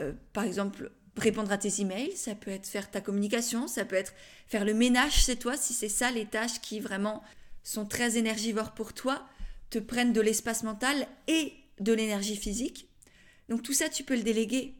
euh, 0.00 0.12
par 0.32 0.44
exemple, 0.44 0.90
répondre 1.16 1.52
à 1.52 1.58
tes 1.58 1.80
emails, 1.80 2.16
ça 2.16 2.34
peut 2.34 2.50
être 2.50 2.66
faire 2.66 2.90
ta 2.90 3.00
communication, 3.00 3.68
ça 3.68 3.84
peut 3.84 3.96
être 3.96 4.14
faire 4.48 4.64
le 4.64 4.74
ménage 4.74 5.24
chez 5.24 5.36
toi, 5.36 5.56
si 5.56 5.72
c'est 5.72 5.88
ça 5.88 6.10
les 6.10 6.26
tâches 6.26 6.60
qui 6.60 6.80
vraiment 6.80 7.22
sont 7.62 7.86
très 7.86 8.16
énergivores 8.16 8.72
pour 8.72 8.92
toi, 8.92 9.26
te 9.70 9.78
prennent 9.78 10.12
de 10.12 10.20
l'espace 10.20 10.62
mental 10.62 11.06
et 11.26 11.52
de 11.80 11.92
l'énergie 11.92 12.36
physique. 12.36 12.88
Donc 13.48 13.62
tout 13.62 13.72
ça, 13.72 13.88
tu 13.88 14.04
peux 14.04 14.16
le 14.16 14.22
déléguer. 14.22 14.74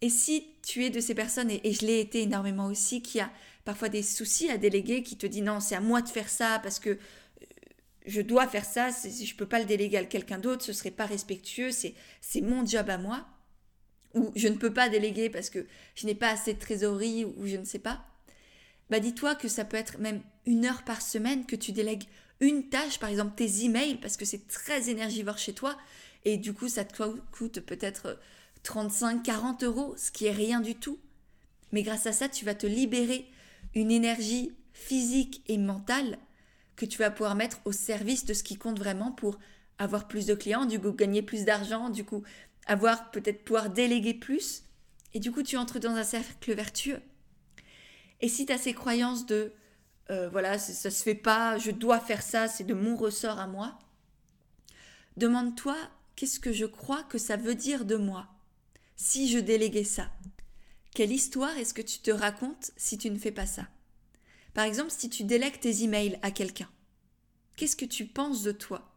Et 0.00 0.10
si 0.10 0.46
tu 0.62 0.84
es 0.84 0.90
de 0.90 1.00
ces 1.00 1.14
personnes, 1.14 1.50
et, 1.50 1.72
je 1.72 1.86
l'ai 1.86 2.00
été 2.00 2.22
énormément 2.22 2.66
aussi, 2.66 3.02
qui 3.02 3.20
a 3.20 3.30
parfois 3.64 3.88
des 3.88 4.02
soucis 4.02 4.50
à 4.50 4.58
déléguer, 4.58 5.02
qui 5.02 5.16
te 5.16 5.26
dit 5.26 5.42
non, 5.42 5.60
c'est 5.60 5.74
à 5.74 5.80
moi 5.80 6.02
de 6.02 6.08
faire 6.08 6.28
ça 6.28 6.58
parce 6.62 6.78
que 6.78 6.98
je 8.04 8.20
dois 8.20 8.46
faire 8.46 8.64
ça, 8.64 8.90
je 8.90 9.08
ne 9.08 9.36
peux 9.36 9.46
pas 9.46 9.58
le 9.58 9.64
déléguer 9.64 9.96
à 9.98 10.04
quelqu'un 10.04 10.38
d'autre, 10.38 10.64
ce 10.64 10.72
serait 10.72 10.90
pas 10.90 11.06
respectueux, 11.06 11.70
c'est 11.70 12.40
mon 12.40 12.64
job 12.66 12.90
à 12.90 12.98
moi. 12.98 13.26
Ou 14.14 14.30
je 14.36 14.46
ne 14.46 14.54
peux 14.54 14.72
pas 14.72 14.88
déléguer 14.88 15.28
parce 15.28 15.50
que 15.50 15.66
je 15.96 16.06
n'ai 16.06 16.14
pas 16.14 16.30
assez 16.30 16.54
de 16.54 16.58
trésorerie 16.60 17.24
ou 17.24 17.46
je 17.46 17.56
ne 17.56 17.64
sais 17.64 17.80
pas, 17.80 18.04
bah 18.88 19.00
dis-toi 19.00 19.34
que 19.34 19.48
ça 19.48 19.64
peut 19.64 19.76
être 19.76 19.98
même 19.98 20.22
une 20.46 20.66
heure 20.66 20.84
par 20.84 21.02
semaine 21.02 21.46
que 21.46 21.56
tu 21.56 21.72
délègues 21.72 22.04
une 22.40 22.68
tâche, 22.68 22.98
par 22.98 23.08
exemple 23.08 23.34
tes 23.34 23.64
emails, 23.64 23.96
parce 23.96 24.16
que 24.16 24.24
c'est 24.24 24.46
très 24.46 24.88
énergivore 24.88 25.38
chez 25.38 25.52
toi, 25.52 25.76
et 26.24 26.36
du 26.36 26.52
coup 26.52 26.68
ça 26.68 26.84
te 26.84 27.02
coûte 27.32 27.60
peut-être 27.60 28.20
35, 28.62 29.22
40 29.22 29.64
euros, 29.64 29.94
ce 29.96 30.10
qui 30.10 30.26
est 30.26 30.32
rien 30.32 30.60
du 30.60 30.74
tout. 30.74 30.98
Mais 31.72 31.82
grâce 31.82 32.06
à 32.06 32.12
ça, 32.12 32.28
tu 32.28 32.44
vas 32.44 32.54
te 32.54 32.66
libérer 32.66 33.26
une 33.74 33.90
énergie 33.90 34.52
physique 34.72 35.42
et 35.48 35.58
mentale 35.58 36.18
que 36.76 36.86
tu 36.86 36.98
vas 36.98 37.10
pouvoir 37.10 37.34
mettre 37.34 37.60
au 37.64 37.72
service 37.72 38.24
de 38.24 38.34
ce 38.34 38.42
qui 38.42 38.56
compte 38.56 38.78
vraiment 38.78 39.12
pour 39.12 39.38
avoir 39.78 40.08
plus 40.08 40.26
de 40.26 40.34
clients, 40.34 40.64
du 40.64 40.80
coup 40.80 40.92
gagner 40.92 41.22
plus 41.22 41.44
d'argent, 41.44 41.88
du 41.88 42.04
coup 42.04 42.22
avoir 42.66 43.10
peut-être 43.10 43.44
pouvoir 43.44 43.70
déléguer 43.70 44.14
plus, 44.14 44.64
et 45.12 45.20
du 45.20 45.32
coup 45.32 45.42
tu 45.42 45.56
entres 45.56 45.80
dans 45.80 45.96
un 45.96 46.04
cercle 46.04 46.54
vertueux. 46.54 47.00
Et 48.20 48.28
si 48.28 48.46
tu 48.46 48.52
as 48.52 48.58
ces 48.58 48.72
croyances 48.72 49.26
de 49.26 49.52
euh, 50.10 50.28
voilà, 50.28 50.58
ça 50.58 50.90
se 50.90 51.02
fait 51.02 51.14
pas, 51.14 51.56
je 51.58 51.70
dois 51.70 51.98
faire 51.98 52.22
ça, 52.22 52.46
c'est 52.46 52.64
de 52.64 52.74
mon 52.74 52.94
ressort 52.94 53.38
à 53.38 53.46
moi, 53.46 53.78
demande-toi 55.16 55.76
qu'est-ce 56.14 56.40
que 56.40 56.52
je 56.52 56.66
crois 56.66 57.02
que 57.04 57.18
ça 57.18 57.36
veut 57.36 57.54
dire 57.54 57.84
de 57.84 57.96
moi 57.96 58.28
si 58.96 59.28
je 59.30 59.38
déléguais 59.38 59.84
ça? 59.84 60.10
Quelle 60.94 61.10
histoire 61.10 61.56
est-ce 61.56 61.74
que 61.74 61.82
tu 61.82 61.98
te 61.98 62.10
racontes 62.10 62.70
si 62.76 62.98
tu 62.98 63.10
ne 63.10 63.18
fais 63.18 63.32
pas 63.32 63.46
ça? 63.46 63.66
Par 64.54 64.64
exemple, 64.64 64.90
si 64.90 65.10
tu 65.10 65.24
délègues 65.24 65.60
tes 65.60 65.82
emails 65.82 66.18
à 66.22 66.30
quelqu'un, 66.30 66.68
qu'est-ce 67.56 67.76
que 67.76 67.84
tu 67.84 68.06
penses 68.06 68.42
de 68.42 68.52
toi? 68.52 68.90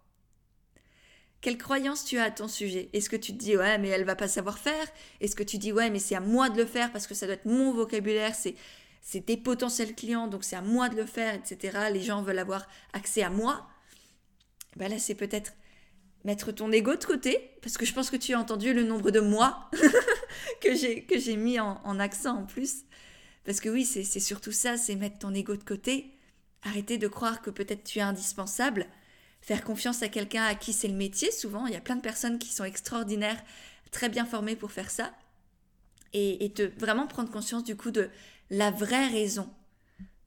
Quelle 1.41 1.57
croyance 1.57 2.03
tu 2.05 2.17
as 2.17 2.23
à 2.23 2.31
ton 2.31 2.47
sujet? 2.47 2.89
Est-ce 2.93 3.09
que 3.09 3.15
tu 3.15 3.31
te 3.31 3.37
dis 3.37 3.55
ouais 3.55 3.77
mais 3.77 3.89
elle 3.89 4.05
va 4.05 4.15
pas 4.15 4.27
savoir 4.27 4.57
faire? 4.57 4.87
Est-ce 5.21 5.35
que 5.35 5.43
tu 5.43 5.57
dis 5.57 5.71
ouais 5.71 5.89
mais 5.89 5.99
c'est 5.99 6.15
à 6.15 6.19
moi 6.19 6.49
de 6.49 6.57
le 6.57 6.65
faire 6.65 6.91
parce 6.91 7.05
que 7.05 7.13
ça 7.13 7.25
doit 7.25 7.35
être 7.35 7.45
mon 7.45 7.73
vocabulaire, 7.73 8.33
c'est 8.33 8.55
c'est 9.01 9.25
tes 9.25 9.37
potentiels 9.37 9.95
clients 9.95 10.27
donc 10.27 10.43
c'est 10.43 10.55
à 10.55 10.61
moi 10.61 10.89
de 10.89 10.95
le 10.95 11.05
faire, 11.05 11.35
etc. 11.35 11.89
Les 11.93 12.01
gens 12.01 12.21
veulent 12.21 12.39
avoir 12.39 12.67
accès 12.93 13.21
à 13.21 13.29
moi? 13.29 13.67
Ben 14.75 14.89
là 14.89 14.97
c'est 14.97 15.15
peut-être 15.15 15.53
mettre 16.23 16.51
ton 16.51 16.71
ego 16.71 16.95
de 16.95 17.05
côté 17.05 17.51
parce 17.61 17.77
que 17.77 17.85
je 17.85 17.93
pense 17.93 18.09
que 18.09 18.17
tu 18.17 18.33
as 18.33 18.39
entendu 18.39 18.73
le 18.73 18.83
nombre 18.83 19.11
de 19.11 19.19
moi 19.19 19.69
que 20.61 20.75
j'ai 20.75 21.37
mis 21.37 21.59
en, 21.59 21.99
accent 21.99 22.39
en 22.39 22.45
plus 22.45 22.83
parce 23.47 23.59
que 23.59 23.69
oui 23.69 23.83
c'est 23.83 24.03
surtout 24.19 24.51
ça 24.51 24.77
c'est 24.77 24.95
mettre 24.95 25.17
ton 25.17 25.33
ego 25.33 25.55
de 25.55 25.63
côté 25.63 26.13
arrêter 26.61 26.99
de 26.99 27.07
croire 27.07 27.41
que 27.41 27.49
peut-être 27.49 27.83
tu 27.83 27.97
es 27.97 28.03
indispensable 28.03 28.85
faire 29.41 29.63
confiance 29.63 30.03
à 30.03 30.09
quelqu'un 30.09 30.43
à 30.43 30.55
qui 30.55 30.73
c'est 30.73 30.87
le 30.87 30.93
métier. 30.93 31.31
Souvent, 31.31 31.67
il 31.67 31.73
y 31.73 31.77
a 31.77 31.81
plein 31.81 31.95
de 31.95 32.01
personnes 32.01 32.39
qui 32.39 32.49
sont 32.49 32.63
extraordinaires, 32.63 33.41
très 33.91 34.09
bien 34.09 34.25
formées 34.25 34.55
pour 34.55 34.71
faire 34.71 34.91
ça. 34.91 35.13
Et, 36.13 36.51
te 36.55 36.63
vraiment 36.79 37.05
prendre 37.05 37.29
conscience 37.29 37.63
du 37.63 37.75
coup 37.75 37.91
de 37.91 38.09
la 38.49 38.71
vraie 38.71 39.07
raison 39.07 39.49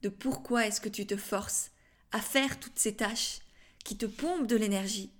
de 0.03 0.09
pourquoi 0.09 0.65
est-ce 0.65 0.79
que 0.79 0.89
tu 0.89 1.05
te 1.05 1.17
forces 1.17 1.71
à 2.11 2.19
faire 2.19 2.59
toutes 2.59 2.79
ces 2.79 2.95
tâches 2.95 3.39
qui 3.83 3.97
te 3.97 4.05
pompent 4.05 4.47
de 4.47 4.55
l'énergie, 4.55 5.11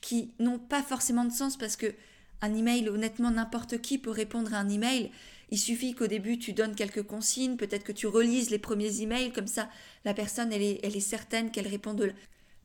qui 0.00 0.32
n'ont 0.38 0.58
pas 0.58 0.82
forcément 0.82 1.24
de 1.24 1.32
sens 1.32 1.56
parce 1.58 1.76
que 1.76 1.94
un 2.40 2.54
email, 2.54 2.88
honnêtement, 2.88 3.30
n'importe 3.30 3.80
qui 3.80 3.98
peut 3.98 4.10
répondre 4.10 4.54
à 4.54 4.58
un 4.58 4.68
email. 4.68 5.10
Il 5.50 5.58
suffit 5.58 5.94
qu'au 5.94 6.06
début, 6.08 6.38
tu 6.38 6.52
donnes 6.52 6.74
quelques 6.74 7.04
consignes, 7.04 7.56
peut-être 7.56 7.84
que 7.84 7.92
tu 7.92 8.06
relises 8.06 8.50
les 8.50 8.58
premiers 8.58 9.00
emails, 9.02 9.32
comme 9.32 9.46
ça, 9.46 9.68
la 10.04 10.12
personne, 10.12 10.52
elle 10.52 10.62
est, 10.62 10.80
elle 10.82 10.96
est 10.96 11.00
certaine 11.00 11.50
qu'elle 11.50 11.68
répond 11.68 11.94
de, 11.94 12.12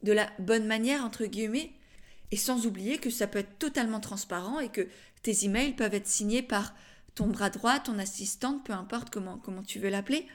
la 0.04 0.30
bonne 0.40 0.66
manière, 0.66 1.06
entre 1.06 1.26
guillemets, 1.26 1.72
et 2.32 2.38
sans 2.38 2.66
oublier 2.66 2.98
que 2.98 3.10
ça 3.10 3.28
peut 3.28 3.40
être 3.40 3.60
totalement 3.60 4.00
transparent 4.00 4.60
et 4.60 4.70
que 4.70 4.88
tes 5.22 5.46
emails 5.46 5.74
peuvent 5.74 5.94
être 5.94 6.08
signés 6.08 6.42
par 6.42 6.74
ton 7.14 7.28
bras 7.28 7.50
droit, 7.50 7.80
ton 7.80 8.00
assistante, 8.00 8.66
peu 8.66 8.74
importe 8.74 9.12
comment, 9.12 9.38
comment 9.38 9.64
tu 9.64 9.78
veux 9.78 9.90
l'appeler, 9.90 10.26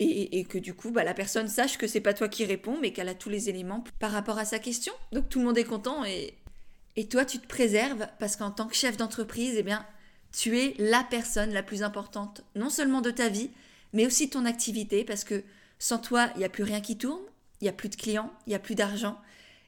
et, 0.00 0.44
que 0.44 0.58
du 0.58 0.74
coup, 0.74 0.92
bah, 0.92 1.02
la 1.02 1.14
personne 1.14 1.48
sache 1.48 1.76
que 1.76 1.88
c'est 1.88 2.00
pas 2.00 2.14
toi 2.14 2.28
qui 2.28 2.44
réponds, 2.44 2.78
mais 2.80 2.92
qu'elle 2.92 3.08
a 3.08 3.14
tous 3.14 3.30
les 3.30 3.48
éléments 3.48 3.82
par 3.98 4.12
rapport 4.12 4.38
à 4.38 4.44
sa 4.44 4.60
question. 4.60 4.92
Donc 5.10 5.28
tout 5.28 5.40
le 5.40 5.46
monde 5.46 5.58
est 5.58 5.64
content 5.64 6.04
et, 6.04 6.34
et 6.94 7.08
toi, 7.08 7.24
tu 7.24 7.40
te 7.40 7.48
préserves 7.48 8.06
parce 8.20 8.36
qu'en 8.36 8.52
tant 8.52 8.68
que 8.68 8.76
chef 8.76 8.96
d'entreprise, 8.96 9.56
eh 9.56 9.64
bien, 9.64 9.84
tu 10.32 10.58
es 10.58 10.74
la 10.78 11.04
personne 11.04 11.52
la 11.52 11.62
plus 11.62 11.82
importante, 11.82 12.42
non 12.54 12.70
seulement 12.70 13.00
de 13.00 13.10
ta 13.10 13.28
vie, 13.28 13.50
mais 13.92 14.06
aussi 14.06 14.26
de 14.26 14.32
ton 14.32 14.44
activité, 14.44 15.04
parce 15.04 15.24
que 15.24 15.42
sans 15.78 15.98
toi, 15.98 16.30
il 16.34 16.38
n'y 16.38 16.44
a 16.44 16.50
plus 16.50 16.64
rien 16.64 16.80
qui 16.80 16.98
tourne, 16.98 17.22
il 17.60 17.64
n'y 17.64 17.70
a 17.70 17.72
plus 17.72 17.88
de 17.88 17.96
clients, 17.96 18.32
il 18.46 18.50
n'y 18.50 18.56
a 18.56 18.60
plus 18.60 18.74
d'argent, 18.74 19.18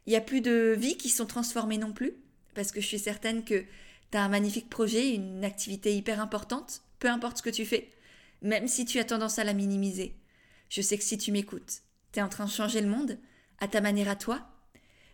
il 0.07 0.11
n'y 0.11 0.17
a 0.17 0.21
plus 0.21 0.41
de 0.41 0.75
vies 0.77 0.97
qui 0.97 1.09
sont 1.09 1.27
transformées 1.27 1.79
non 1.79 1.93
plus, 1.93 2.15
parce 2.55 2.73
que 2.73 2.81
je 2.81 2.87
suis 2.87 2.99
certaine 2.99 3.45
que 3.45 3.65
tu 4.11 4.19
as 4.19 4.25
un 4.25 4.29
magnifique 4.29 4.69
projet, 4.69 5.15
une 5.15 5.45
activité 5.45 5.95
hyper 5.97 6.21
importante, 6.21 6.83
peu 6.99 7.09
importe 7.09 7.39
ce 7.39 7.43
que 7.43 7.51
tu 7.51 7.65
fais, 7.65 7.91
même 8.43 8.69
si 8.69 8.85
tu 8.85 8.99
as 8.99 9.05
tendance 9.05 9.39
à 9.39 9.45
la 9.45 9.55
minimiser. 9.55 10.15
Je 10.69 10.83
sais 10.83 10.99
que 10.99 11.05
si 11.05 11.19
tu 11.19 11.33
m'écoutes, 11.33 11.83
tu 12.13 12.19
es 12.19 12.23
en 12.23 12.29
train 12.29 12.45
de 12.45 12.51
changer 12.51 12.81
le 12.81 12.89
monde, 12.89 13.19
à 13.61 13.69
ta 13.69 13.81
manière 13.81 14.09
à 14.09 14.17
toi. 14.17 14.41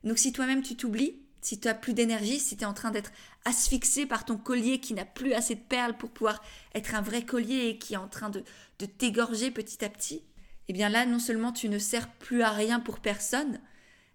Donc 0.05 0.19
si 0.19 0.33
toi-même 0.33 0.63
tu 0.63 0.77
t'oublies, 0.77 1.21
si 1.47 1.61
tu 1.61 1.69
as 1.69 1.75
plus 1.75 1.95
d'énergie, 1.95 2.41
si 2.41 2.57
tu 2.57 2.65
es 2.65 2.67
en 2.67 2.75
train 2.75 2.91
d'être 2.91 3.13
asphyxié 3.45 4.05
par 4.05 4.25
ton 4.25 4.37
collier 4.37 4.81
qui 4.81 4.95
n'a 4.95 5.05
plus 5.05 5.33
assez 5.33 5.55
de 5.55 5.61
perles 5.61 5.97
pour 5.97 6.11
pouvoir 6.11 6.43
être 6.75 6.97
un 6.97 7.03
vrai 7.03 7.25
collier 7.25 7.69
et 7.69 7.79
qui 7.79 7.95
est 7.95 7.99
en 7.99 8.09
train 8.09 8.31
de, 8.31 8.43
de 8.81 8.87
t'égorger 8.87 9.53
petit 9.53 9.85
à 9.85 9.89
petit, 9.89 10.25
eh 10.67 10.73
bien 10.73 10.89
là, 10.89 11.07
non 11.07 11.21
seulement 11.21 11.53
tu 11.53 11.69
ne 11.69 11.79
sers 11.79 12.11
plus 12.15 12.43
à 12.43 12.51
rien 12.51 12.81
pour 12.81 12.99
personne, 12.99 13.61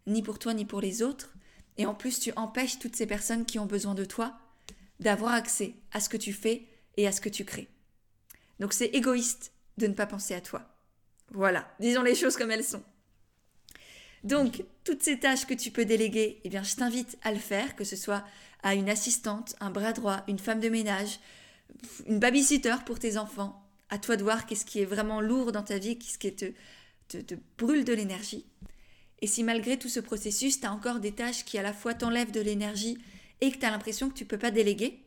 ni 0.07 0.21
pour 0.21 0.39
toi 0.39 0.53
ni 0.53 0.65
pour 0.65 0.81
les 0.81 1.03
autres, 1.03 1.33
et 1.77 1.85
en 1.85 1.95
plus 1.95 2.19
tu 2.19 2.33
empêches 2.35 2.79
toutes 2.79 2.97
ces 2.97 3.07
personnes 3.07 3.45
qui 3.45 3.59
ont 3.59 3.65
besoin 3.65 3.95
de 3.95 4.03
toi 4.03 4.37
d'avoir 4.99 5.31
accès 5.31 5.75
à 5.93 6.01
ce 6.01 6.09
que 6.09 6.17
tu 6.17 6.33
fais 6.33 6.67
et 6.97 7.07
à 7.07 7.13
ce 7.13 7.21
que 7.21 7.29
tu 7.29 7.45
crées. 7.45 7.69
Donc 8.59 8.73
c'est 8.73 8.87
égoïste 8.87 9.53
de 9.77 9.87
ne 9.87 9.93
pas 9.93 10.05
penser 10.05 10.33
à 10.33 10.41
toi. 10.41 10.63
Voilà, 11.29 11.73
disons 11.79 12.01
les 12.01 12.13
choses 12.13 12.35
comme 12.35 12.51
elles 12.51 12.65
sont. 12.65 12.83
Donc, 14.23 14.63
toutes 14.83 15.01
ces 15.03 15.19
tâches 15.19 15.45
que 15.45 15.53
tu 15.53 15.71
peux 15.71 15.85
déléguer, 15.85 16.39
eh 16.43 16.49
bien, 16.49 16.63
je 16.63 16.75
t'invite 16.75 17.17
à 17.23 17.31
le 17.31 17.39
faire, 17.39 17.75
que 17.75 17.83
ce 17.83 17.95
soit 17.95 18.23
à 18.63 18.75
une 18.75 18.89
assistante, 18.89 19.55
un 19.59 19.71
bras 19.71 19.93
droit, 19.93 20.23
une 20.27 20.39
femme 20.39 20.59
de 20.59 20.69
ménage, 20.69 21.19
une 22.07 22.19
babysitter 22.19 22.75
pour 22.85 22.99
tes 22.99 23.17
enfants, 23.17 23.63
à 23.89 23.97
toi 23.97 24.17
de 24.17 24.23
voir 24.23 24.45
qu'est-ce 24.45 24.65
qui 24.65 24.79
est 24.79 24.85
vraiment 24.85 25.21
lourd 25.21 25.51
dans 25.51 25.63
ta 25.63 25.79
vie, 25.79 25.97
qu'est-ce 25.97 26.19
qui 26.19 26.35
te, 26.35 26.53
te, 27.07 27.35
brûle 27.57 27.83
de 27.83 27.93
l'énergie. 27.93 28.45
Et 29.21 29.27
si 29.27 29.43
malgré 29.43 29.77
tout 29.77 29.89
ce 29.89 29.99
processus, 29.99 30.59
tu 30.59 30.67
as 30.67 30.71
encore 30.71 30.99
des 30.99 31.11
tâches 31.11 31.45
qui 31.45 31.57
à 31.57 31.63
la 31.63 31.73
fois 31.73 31.93
t'enlèvent 31.93 32.31
de 32.31 32.41
l'énergie 32.41 32.97
et 33.39 33.51
que 33.51 33.57
tu 33.57 33.65
as 33.65 33.71
l'impression 33.71 34.09
que 34.09 34.15
tu 34.15 34.23
ne 34.23 34.29
peux 34.29 34.37
pas 34.37 34.51
déléguer, 34.51 35.03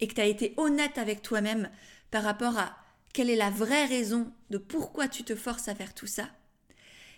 et 0.00 0.06
que 0.06 0.14
tu 0.14 0.20
as 0.20 0.26
été 0.26 0.54
honnête 0.56 0.98
avec 0.98 1.22
toi-même 1.22 1.70
par 2.10 2.22
rapport 2.22 2.56
à 2.58 2.76
quelle 3.12 3.30
est 3.30 3.36
la 3.36 3.50
vraie 3.50 3.86
raison 3.86 4.32
de 4.50 4.58
pourquoi 4.58 5.08
tu 5.08 5.24
te 5.24 5.34
forces 5.34 5.68
à 5.68 5.74
faire 5.74 5.94
tout 5.94 6.06
ça, 6.06 6.28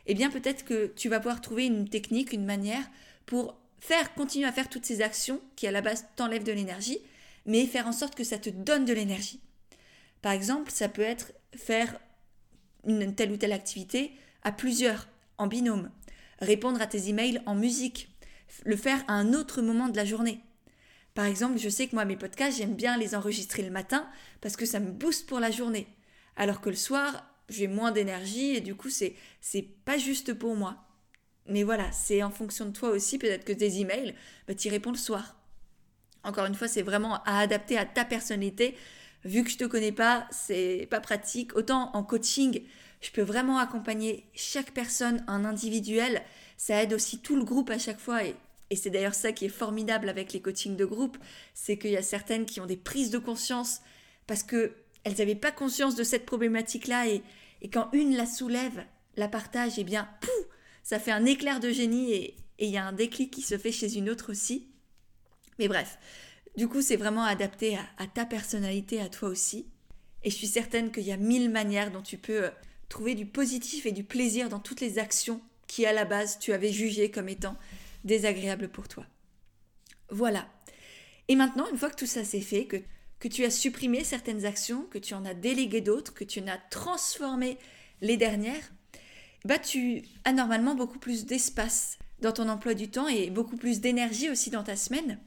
eh 0.06 0.14
bien 0.14 0.30
peut-être 0.30 0.64
que 0.64 0.92
tu 0.96 1.08
vas 1.08 1.20
pouvoir 1.20 1.40
trouver 1.40 1.66
une 1.66 1.88
technique, 1.88 2.32
une 2.32 2.44
manière 2.44 2.84
pour 3.26 3.56
faire 3.80 4.14
continuer 4.14 4.46
à 4.46 4.52
faire 4.52 4.68
toutes 4.68 4.84
ces 4.84 5.02
actions 5.02 5.40
qui 5.56 5.66
à 5.66 5.70
la 5.70 5.80
base 5.80 6.06
t'enlèvent 6.16 6.44
de 6.44 6.52
l'énergie, 6.52 6.98
mais 7.46 7.66
faire 7.66 7.86
en 7.86 7.92
sorte 7.92 8.14
que 8.14 8.24
ça 8.24 8.38
te 8.38 8.50
donne 8.50 8.84
de 8.84 8.92
l'énergie. 8.92 9.40
Par 10.22 10.32
exemple, 10.32 10.70
ça 10.70 10.88
peut 10.88 11.02
être 11.02 11.32
faire 11.54 11.98
une 12.86 13.14
telle 13.14 13.32
ou 13.32 13.36
telle 13.36 13.52
activité 13.52 14.12
à 14.42 14.52
plusieurs, 14.52 15.08
en 15.38 15.46
binôme, 15.46 15.90
répondre 16.40 16.80
à 16.80 16.86
tes 16.86 17.08
emails 17.08 17.40
en 17.46 17.54
musique, 17.54 18.08
le 18.64 18.76
faire 18.76 19.02
à 19.08 19.14
un 19.14 19.32
autre 19.32 19.62
moment 19.62 19.88
de 19.88 19.96
la 19.96 20.04
journée. 20.04 20.40
Par 21.14 21.24
exemple, 21.24 21.58
je 21.58 21.68
sais 21.68 21.86
que 21.86 21.94
moi, 21.94 22.04
mes 22.04 22.16
podcasts, 22.16 22.58
j'aime 22.58 22.74
bien 22.74 22.96
les 22.96 23.14
enregistrer 23.14 23.62
le 23.62 23.70
matin 23.70 24.08
parce 24.40 24.56
que 24.56 24.66
ça 24.66 24.80
me 24.80 24.92
booste 24.92 25.26
pour 25.26 25.40
la 25.40 25.50
journée. 25.50 25.86
Alors 26.36 26.60
que 26.60 26.70
le 26.70 26.76
soir, 26.76 27.24
j'ai 27.50 27.66
moins 27.66 27.92
d'énergie 27.92 28.56
et 28.56 28.60
du 28.60 28.74
coup, 28.74 28.90
c'est, 28.90 29.14
c'est 29.40 29.62
pas 29.84 29.98
juste 29.98 30.34
pour 30.34 30.56
moi. 30.56 30.76
Mais 31.46 31.62
voilà, 31.62 31.90
c'est 31.92 32.22
en 32.22 32.30
fonction 32.30 32.66
de 32.66 32.72
toi 32.72 32.90
aussi. 32.90 33.18
Peut-être 33.18 33.44
que 33.44 33.52
tes 33.52 33.80
emails, 33.80 34.14
bah, 34.46 34.54
tu 34.54 34.68
y 34.68 34.70
réponds 34.70 34.92
le 34.92 34.96
soir. 34.96 35.36
Encore 36.22 36.46
une 36.46 36.54
fois, 36.54 36.68
c'est 36.68 36.82
vraiment 36.82 37.22
à 37.24 37.38
adapter 37.40 37.76
à 37.76 37.84
ta 37.84 38.04
personnalité. 38.04 38.76
Vu 39.24 39.44
que 39.44 39.50
je 39.50 39.58
te 39.58 39.64
connais 39.64 39.92
pas, 39.92 40.26
c'est 40.30 40.86
pas 40.90 41.00
pratique. 41.00 41.56
Autant 41.56 41.90
en 41.94 42.02
coaching, 42.02 42.62
je 43.00 43.10
peux 43.10 43.22
vraiment 43.22 43.58
accompagner 43.58 44.24
chaque 44.34 44.72
personne 44.72 45.24
en 45.26 45.44
individuel. 45.44 46.22
Ça 46.56 46.82
aide 46.82 46.92
aussi 46.92 47.18
tout 47.18 47.36
le 47.36 47.44
groupe 47.44 47.70
à 47.70 47.78
chaque 47.78 48.00
fois 48.00 48.24
et 48.24 48.36
et 48.70 48.76
c'est 48.76 48.90
d'ailleurs 48.90 49.14
ça 49.14 49.32
qui 49.32 49.44
est 49.44 49.48
formidable 49.48 50.08
avec 50.08 50.32
les 50.32 50.40
coachings 50.40 50.76
de 50.76 50.84
groupe, 50.84 51.18
c'est 51.54 51.76
qu'il 51.76 51.90
y 51.90 51.96
a 51.96 52.02
certaines 52.02 52.46
qui 52.46 52.60
ont 52.60 52.66
des 52.66 52.76
prises 52.76 53.10
de 53.10 53.18
conscience 53.18 53.80
parce 54.28 54.44
qu'elles 54.44 54.72
n'avaient 55.04 55.34
pas 55.34 55.50
conscience 55.50 55.96
de 55.96 56.04
cette 56.04 56.24
problématique-là 56.24 57.08
et, 57.08 57.22
quand 57.68 57.90
une 57.92 58.16
la 58.16 58.26
soulève, 58.26 58.84
la 59.16 59.28
partage, 59.28 59.78
et 59.78 59.82
eh 59.82 59.84
bien, 59.84 60.08
pouf, 60.20 60.46
ça 60.82 60.98
fait 60.98 61.10
un 61.10 61.26
éclair 61.26 61.60
de 61.60 61.70
génie 61.70 62.12
et 62.12 62.36
il 62.58 62.70
y 62.70 62.76
a 62.76 62.86
un 62.86 62.92
déclic 62.92 63.30
qui 63.30 63.42
se 63.42 63.58
fait 63.58 63.72
chez 63.72 63.96
une 63.96 64.08
autre 64.08 64.30
aussi. 64.30 64.68
Mais 65.58 65.68
bref, 65.68 65.98
du 66.56 66.68
coup, 66.68 66.82
c'est 66.82 66.96
vraiment 66.96 67.24
adapté 67.24 67.76
à, 67.98 68.06
ta 68.06 68.26
personnalité, 68.26 69.00
à 69.00 69.08
toi 69.08 69.28
aussi. 69.28 69.66
Et 70.22 70.30
je 70.30 70.36
suis 70.36 70.46
certaine 70.46 70.92
qu'il 70.92 71.04
y 71.04 71.12
a 71.12 71.16
mille 71.16 71.50
manières 71.50 71.90
dont 71.90 72.02
tu 72.02 72.18
peux 72.18 72.44
euh, 72.44 72.50
trouver 72.88 73.14
du 73.14 73.26
positif 73.26 73.86
et 73.86 73.92
du 73.92 74.04
plaisir 74.04 74.48
dans 74.48 74.58
toutes 74.58 74.80
les 74.80 74.98
actions 74.98 75.40
qui, 75.66 75.86
à 75.86 75.92
la 75.92 76.04
base, 76.04 76.38
tu 76.38 76.52
avais 76.52 76.72
jugées 76.72 77.10
comme 77.10 77.28
étant 77.28 77.56
désagréable 78.04 78.68
pour 78.68 78.88
toi. 78.88 79.06
Voilà. 80.10 80.48
Et 81.28 81.36
maintenant, 81.36 81.66
une 81.70 81.78
fois 81.78 81.90
que 81.90 81.96
tout 81.96 82.06
ça 82.06 82.24
s'est 82.24 82.40
fait, 82.40 82.66
que, 82.66 82.82
que 83.20 83.28
tu 83.28 83.44
as 83.44 83.50
supprimé 83.50 84.02
certaines 84.02 84.46
actions, 84.46 84.86
que 84.90 84.98
tu 84.98 85.14
en 85.14 85.24
as 85.24 85.34
délégué 85.34 85.80
d'autres, 85.80 86.14
que 86.14 86.24
tu 86.24 86.40
en 86.40 86.48
as 86.48 86.58
transformé 86.70 87.58
les 88.00 88.16
dernières, 88.16 88.72
bah 89.44 89.58
tu 89.58 90.02
as 90.24 90.32
normalement 90.32 90.74
beaucoup 90.74 90.98
plus 90.98 91.26
d'espace 91.26 91.98
dans 92.20 92.32
ton 92.32 92.48
emploi 92.48 92.74
du 92.74 92.88
temps 92.88 93.08
et 93.08 93.30
beaucoup 93.30 93.56
plus 93.56 93.80
d'énergie 93.80 94.30
aussi 94.30 94.50
dans 94.50 94.64
ta 94.64 94.76
semaine. 94.76 95.18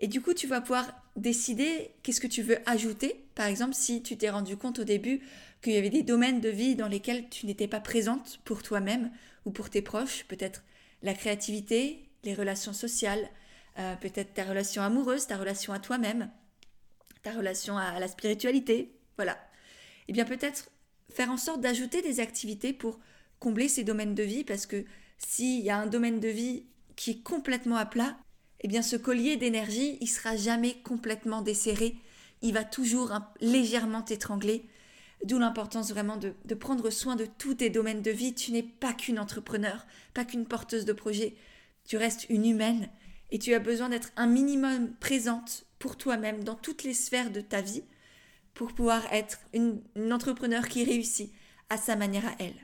Et 0.00 0.08
du 0.08 0.20
coup, 0.20 0.34
tu 0.34 0.46
vas 0.46 0.60
pouvoir 0.60 0.86
décider 1.16 1.90
qu'est-ce 2.02 2.20
que 2.20 2.26
tu 2.26 2.42
veux 2.42 2.58
ajouter. 2.66 3.24
Par 3.34 3.46
exemple, 3.46 3.74
si 3.74 4.02
tu 4.02 4.16
t'es 4.16 4.30
rendu 4.30 4.56
compte 4.56 4.80
au 4.80 4.84
début 4.84 5.20
qu'il 5.62 5.72
y 5.72 5.76
avait 5.76 5.90
des 5.90 6.02
domaines 6.02 6.40
de 6.40 6.48
vie 6.48 6.74
dans 6.74 6.88
lesquels 6.88 7.28
tu 7.30 7.46
n'étais 7.46 7.68
pas 7.68 7.80
présente 7.80 8.40
pour 8.44 8.62
toi-même 8.62 9.10
ou 9.44 9.50
pour 9.50 9.70
tes 9.70 9.82
proches, 9.82 10.24
peut-être 10.24 10.62
la 11.02 11.14
créativité, 11.14 12.08
les 12.24 12.34
relations 12.34 12.72
sociales, 12.72 13.28
euh, 13.78 13.94
peut-être 13.96 14.34
ta 14.34 14.44
relation 14.44 14.82
amoureuse, 14.82 15.26
ta 15.26 15.36
relation 15.36 15.72
à 15.72 15.78
toi-même, 15.78 16.30
ta 17.24 17.32
relation 17.32 17.76
à, 17.76 17.98
la 17.98 18.06
spiritualité, 18.06 18.94
voilà. 19.16 19.36
Eh 20.06 20.12
bien 20.12 20.24
peut-être 20.24 20.70
faire 21.10 21.30
en 21.30 21.36
sorte 21.36 21.60
d'ajouter 21.60 22.02
des 22.02 22.20
activités 22.20 22.72
pour 22.72 23.00
combler 23.40 23.68
ces 23.68 23.82
domaines 23.82 24.14
de 24.14 24.22
vie, 24.22 24.44
parce 24.44 24.66
que 24.66 24.84
s'il 25.18 25.64
y 25.64 25.70
a 25.70 25.78
un 25.78 25.86
domaine 25.86 26.20
de 26.20 26.28
vie 26.28 26.66
qui 26.96 27.10
est 27.10 27.22
complètement 27.22 27.76
à 27.76 27.86
plat, 27.86 28.16
eh 28.60 28.68
bien 28.68 28.82
ce 28.82 28.96
collier 28.96 29.36
d'énergie, 29.36 29.98
il 30.00 30.06
sera 30.06 30.36
jamais 30.36 30.74
complètement 30.84 31.42
desserré, 31.42 31.96
il 32.42 32.52
va 32.52 32.62
toujours 32.64 33.12
légèrement 33.40 34.02
t'étrangler. 34.02 34.68
D'où 35.24 35.38
l'importance 35.38 35.90
vraiment 35.90 36.18
de, 36.18 36.34
de, 36.44 36.54
prendre 36.54 36.90
soin 36.90 37.16
de 37.16 37.24
tous 37.24 37.54
tes 37.54 37.70
domaines 37.70 38.02
de 38.02 38.10
vie. 38.10 38.34
Tu 38.34 38.52
n'es 38.52 38.62
pas 38.62 38.92
qu'une 38.92 39.18
entrepreneur, 39.18 39.86
pas 40.12 40.26
qu'une 40.26 40.44
porteuse 40.44 40.84
de 40.84 40.92
projet. 40.92 41.34
Tu 41.86 41.96
restes 41.96 42.26
une 42.28 42.44
humaine 42.44 42.90
et 43.30 43.38
tu 43.38 43.54
as 43.54 43.58
besoin 43.58 43.88
d'être 43.88 44.12
un 44.16 44.26
minimum 44.26 44.92
présente 45.00 45.66
pour 45.78 45.96
toi-même 45.96 46.44
dans 46.44 46.54
toutes 46.54 46.84
les 46.84 46.94
sphères 46.94 47.30
de 47.30 47.40
ta 47.40 47.60
vie 47.60 47.84
pour 48.54 48.72
pouvoir 48.72 49.02
être 49.12 49.38
une, 49.52 49.82
entrepreneur 50.12 50.68
qui 50.68 50.84
réussit 50.84 51.32
à 51.68 51.76
sa 51.76 51.96
manière 51.96 52.26
à 52.26 52.36
elle. 52.38 52.54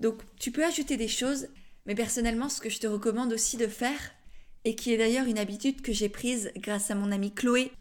Donc 0.00 0.22
tu 0.38 0.52
peux 0.52 0.64
ajouter 0.64 0.96
des 0.96 1.08
choses, 1.08 1.48
mais 1.86 1.94
personnellement 1.94 2.48
ce 2.48 2.60
que 2.60 2.70
je 2.70 2.78
te 2.78 2.86
recommande 2.86 3.32
aussi 3.32 3.56
de 3.56 3.66
faire, 3.66 4.12
et 4.64 4.74
qui 4.74 4.92
est 4.92 4.98
d'ailleurs 4.98 5.26
une 5.26 5.38
habitude 5.38 5.80
que 5.80 5.92
j'ai 5.92 6.08
prise 6.08 6.52
grâce 6.56 6.90
à 6.90 6.94
mon 6.94 7.10
amie 7.10 7.32
Chloé, 7.32 7.72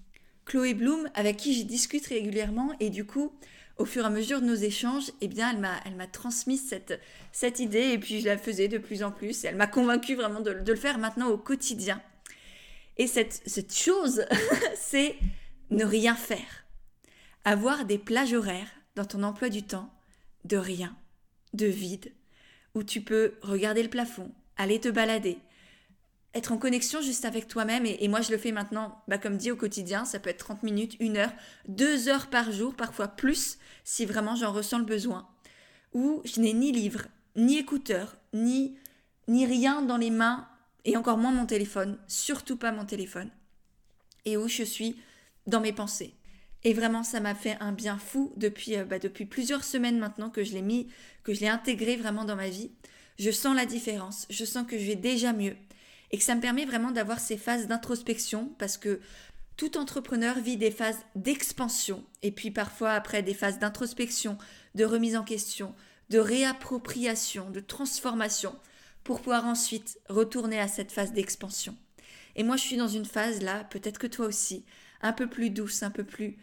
Chloé 0.45 0.73
Bloom, 0.73 1.09
avec 1.13 1.37
qui 1.37 1.53
j'y 1.53 1.65
discute 1.65 2.07
régulièrement, 2.07 2.73
et 2.79 2.89
du 2.89 3.05
coup, 3.05 3.33
au 3.77 3.85
fur 3.85 4.03
et 4.03 4.07
à 4.07 4.09
mesure 4.09 4.41
de 4.41 4.45
nos 4.45 4.55
échanges, 4.55 5.11
eh 5.21 5.27
bien, 5.27 5.51
elle 5.51 5.59
m'a, 5.59 5.79
elle 5.85 6.11
transmis 6.11 6.57
cette, 6.57 6.99
cette 7.31 7.59
idée 7.59 7.91
et 7.91 7.99
puis 7.99 8.21
je 8.21 8.25
la 8.25 8.37
faisais 8.37 8.67
de 8.67 8.77
plus 8.77 9.03
en 9.03 9.11
plus. 9.11 9.43
Et 9.43 9.47
elle 9.47 9.55
m'a 9.55 9.67
convaincue 9.67 10.15
vraiment 10.15 10.41
de, 10.41 10.51
le 10.51 10.75
faire 10.75 10.97
maintenant 10.97 11.27
au 11.29 11.37
quotidien. 11.37 12.01
Et 12.97 13.07
cette, 13.07 13.41
cette 13.45 13.75
chose, 13.75 14.25
c'est 14.75 15.15
ne 15.69 15.85
rien 15.85 16.15
faire. 16.15 16.65
Avoir 17.45 17.85
des 17.85 17.97
plages 17.97 18.33
horaires 18.33 18.71
dans 18.95 19.05
ton 19.05 19.23
emploi 19.23 19.49
du 19.49 19.63
temps 19.63 19.93
de 20.45 20.57
rien, 20.57 20.95
de 21.53 21.67
vide, 21.67 22.11
où 22.73 22.83
tu 22.83 23.01
peux 23.01 23.35
regarder 23.41 23.83
le 23.83 23.89
plafond, 23.89 24.31
aller 24.55 24.79
te 24.79 24.89
balader, 24.89 25.37
être 26.33 26.51
en 26.51 26.57
connexion 26.57 27.01
juste 27.01 27.25
avec 27.25 27.47
toi-même. 27.47 27.85
Et, 27.85 28.07
moi, 28.07 28.21
je 28.21 28.31
le 28.31 28.37
fais 28.37 28.51
maintenant, 28.51 29.01
bah, 29.07 29.17
comme 29.17 29.37
dit, 29.37 29.51
au 29.51 29.55
quotidien. 29.55 30.05
Ça 30.05 30.19
peut 30.19 30.29
être 30.29 30.37
30 30.37 30.63
minutes, 30.63 30.95
une 30.99 31.17
heure, 31.17 31.31
deux 31.67 32.09
heures 32.09 32.27
par 32.27 32.51
jour, 32.51 32.75
parfois 32.75 33.07
plus, 33.07 33.57
si 33.83 34.05
vraiment 34.05 34.35
j'en 34.35 34.51
ressens 34.51 34.79
le 34.79 34.85
besoin. 34.85 35.27
Où 35.93 36.21
je 36.25 36.39
n'ai 36.39 36.53
ni 36.53 36.71
livre, 36.71 37.07
ni 37.35 37.57
écouteur, 37.57 38.17
ni, 38.33 38.77
ni 39.27 39.45
rien 39.45 39.81
dans 39.81 39.97
les 39.97 40.11
mains, 40.11 40.47
et 40.85 40.95
encore 40.95 41.17
moins 41.17 41.31
mon 41.31 41.45
téléphone, 41.45 41.97
surtout 42.07 42.57
pas 42.57 42.71
mon 42.71 42.85
téléphone. 42.85 43.29
Et 44.25 44.37
où 44.37 44.47
je 44.47 44.63
suis 44.63 44.97
dans 45.47 45.59
mes 45.59 45.73
pensées. 45.73 46.13
Et 46.63 46.73
vraiment, 46.73 47.03
ça 47.03 47.19
m'a 47.19 47.35
fait 47.35 47.57
un 47.59 47.71
bien 47.71 47.97
fou 47.97 48.33
depuis, 48.35 48.75
euh, 48.75 48.83
bah, 48.83 48.99
depuis 48.99 49.25
plusieurs 49.25 49.63
semaines 49.63 49.99
maintenant 49.99 50.29
que 50.29 50.43
je 50.43 50.53
l'ai 50.53 50.61
mis, 50.61 50.87
que 51.23 51.33
je 51.33 51.41
l'ai 51.41 51.47
intégré 51.47 51.95
vraiment 51.95 52.25
dans 52.25 52.35
ma 52.35 52.49
vie. 52.49 52.71
Je 53.19 53.31
sens 53.31 53.55
la 53.55 53.65
différence, 53.65 54.27
je 54.29 54.45
sens 54.45 54.67
que 54.67 54.77
je 54.77 54.85
vais 54.85 54.95
déjà 54.95 55.33
mieux, 55.33 55.55
et 56.11 56.17
que 56.17 56.23
ça 56.23 56.35
me 56.35 56.41
permet 56.41 56.65
vraiment 56.65 56.91
d'avoir 56.91 57.19
ces 57.19 57.37
phases 57.37 57.67
d'introspection 57.67 58.53
parce 58.57 58.77
que 58.77 58.99
tout 59.57 59.77
entrepreneur 59.77 60.39
vit 60.39 60.57
des 60.57 60.71
phases 60.71 60.99
d'expansion 61.15 62.03
et 62.21 62.31
puis 62.31 62.51
parfois 62.51 62.91
après 62.91 63.23
des 63.23 63.33
phases 63.33 63.59
d'introspection, 63.59 64.37
de 64.75 64.85
remise 64.85 65.15
en 65.15 65.23
question, 65.23 65.73
de 66.09 66.19
réappropriation, 66.19 67.49
de 67.49 67.59
transformation 67.59 68.55
pour 69.03 69.21
pouvoir 69.21 69.45
ensuite 69.45 69.99
retourner 70.09 70.59
à 70.59 70.67
cette 70.67 70.91
phase 70.91 71.11
d'expansion. 71.11 71.75
Et 72.35 72.43
moi 72.43 72.55
je 72.55 72.61
suis 72.61 72.77
dans 72.77 72.87
une 72.87 73.05
phase 73.05 73.41
là, 73.41 73.63
peut-être 73.65 73.97
que 73.97 74.07
toi 74.07 74.27
aussi, 74.27 74.63
un 75.01 75.13
peu 75.13 75.27
plus 75.27 75.49
douce, 75.49 75.83
un 75.83 75.91
peu 75.91 76.03
plus 76.03 76.37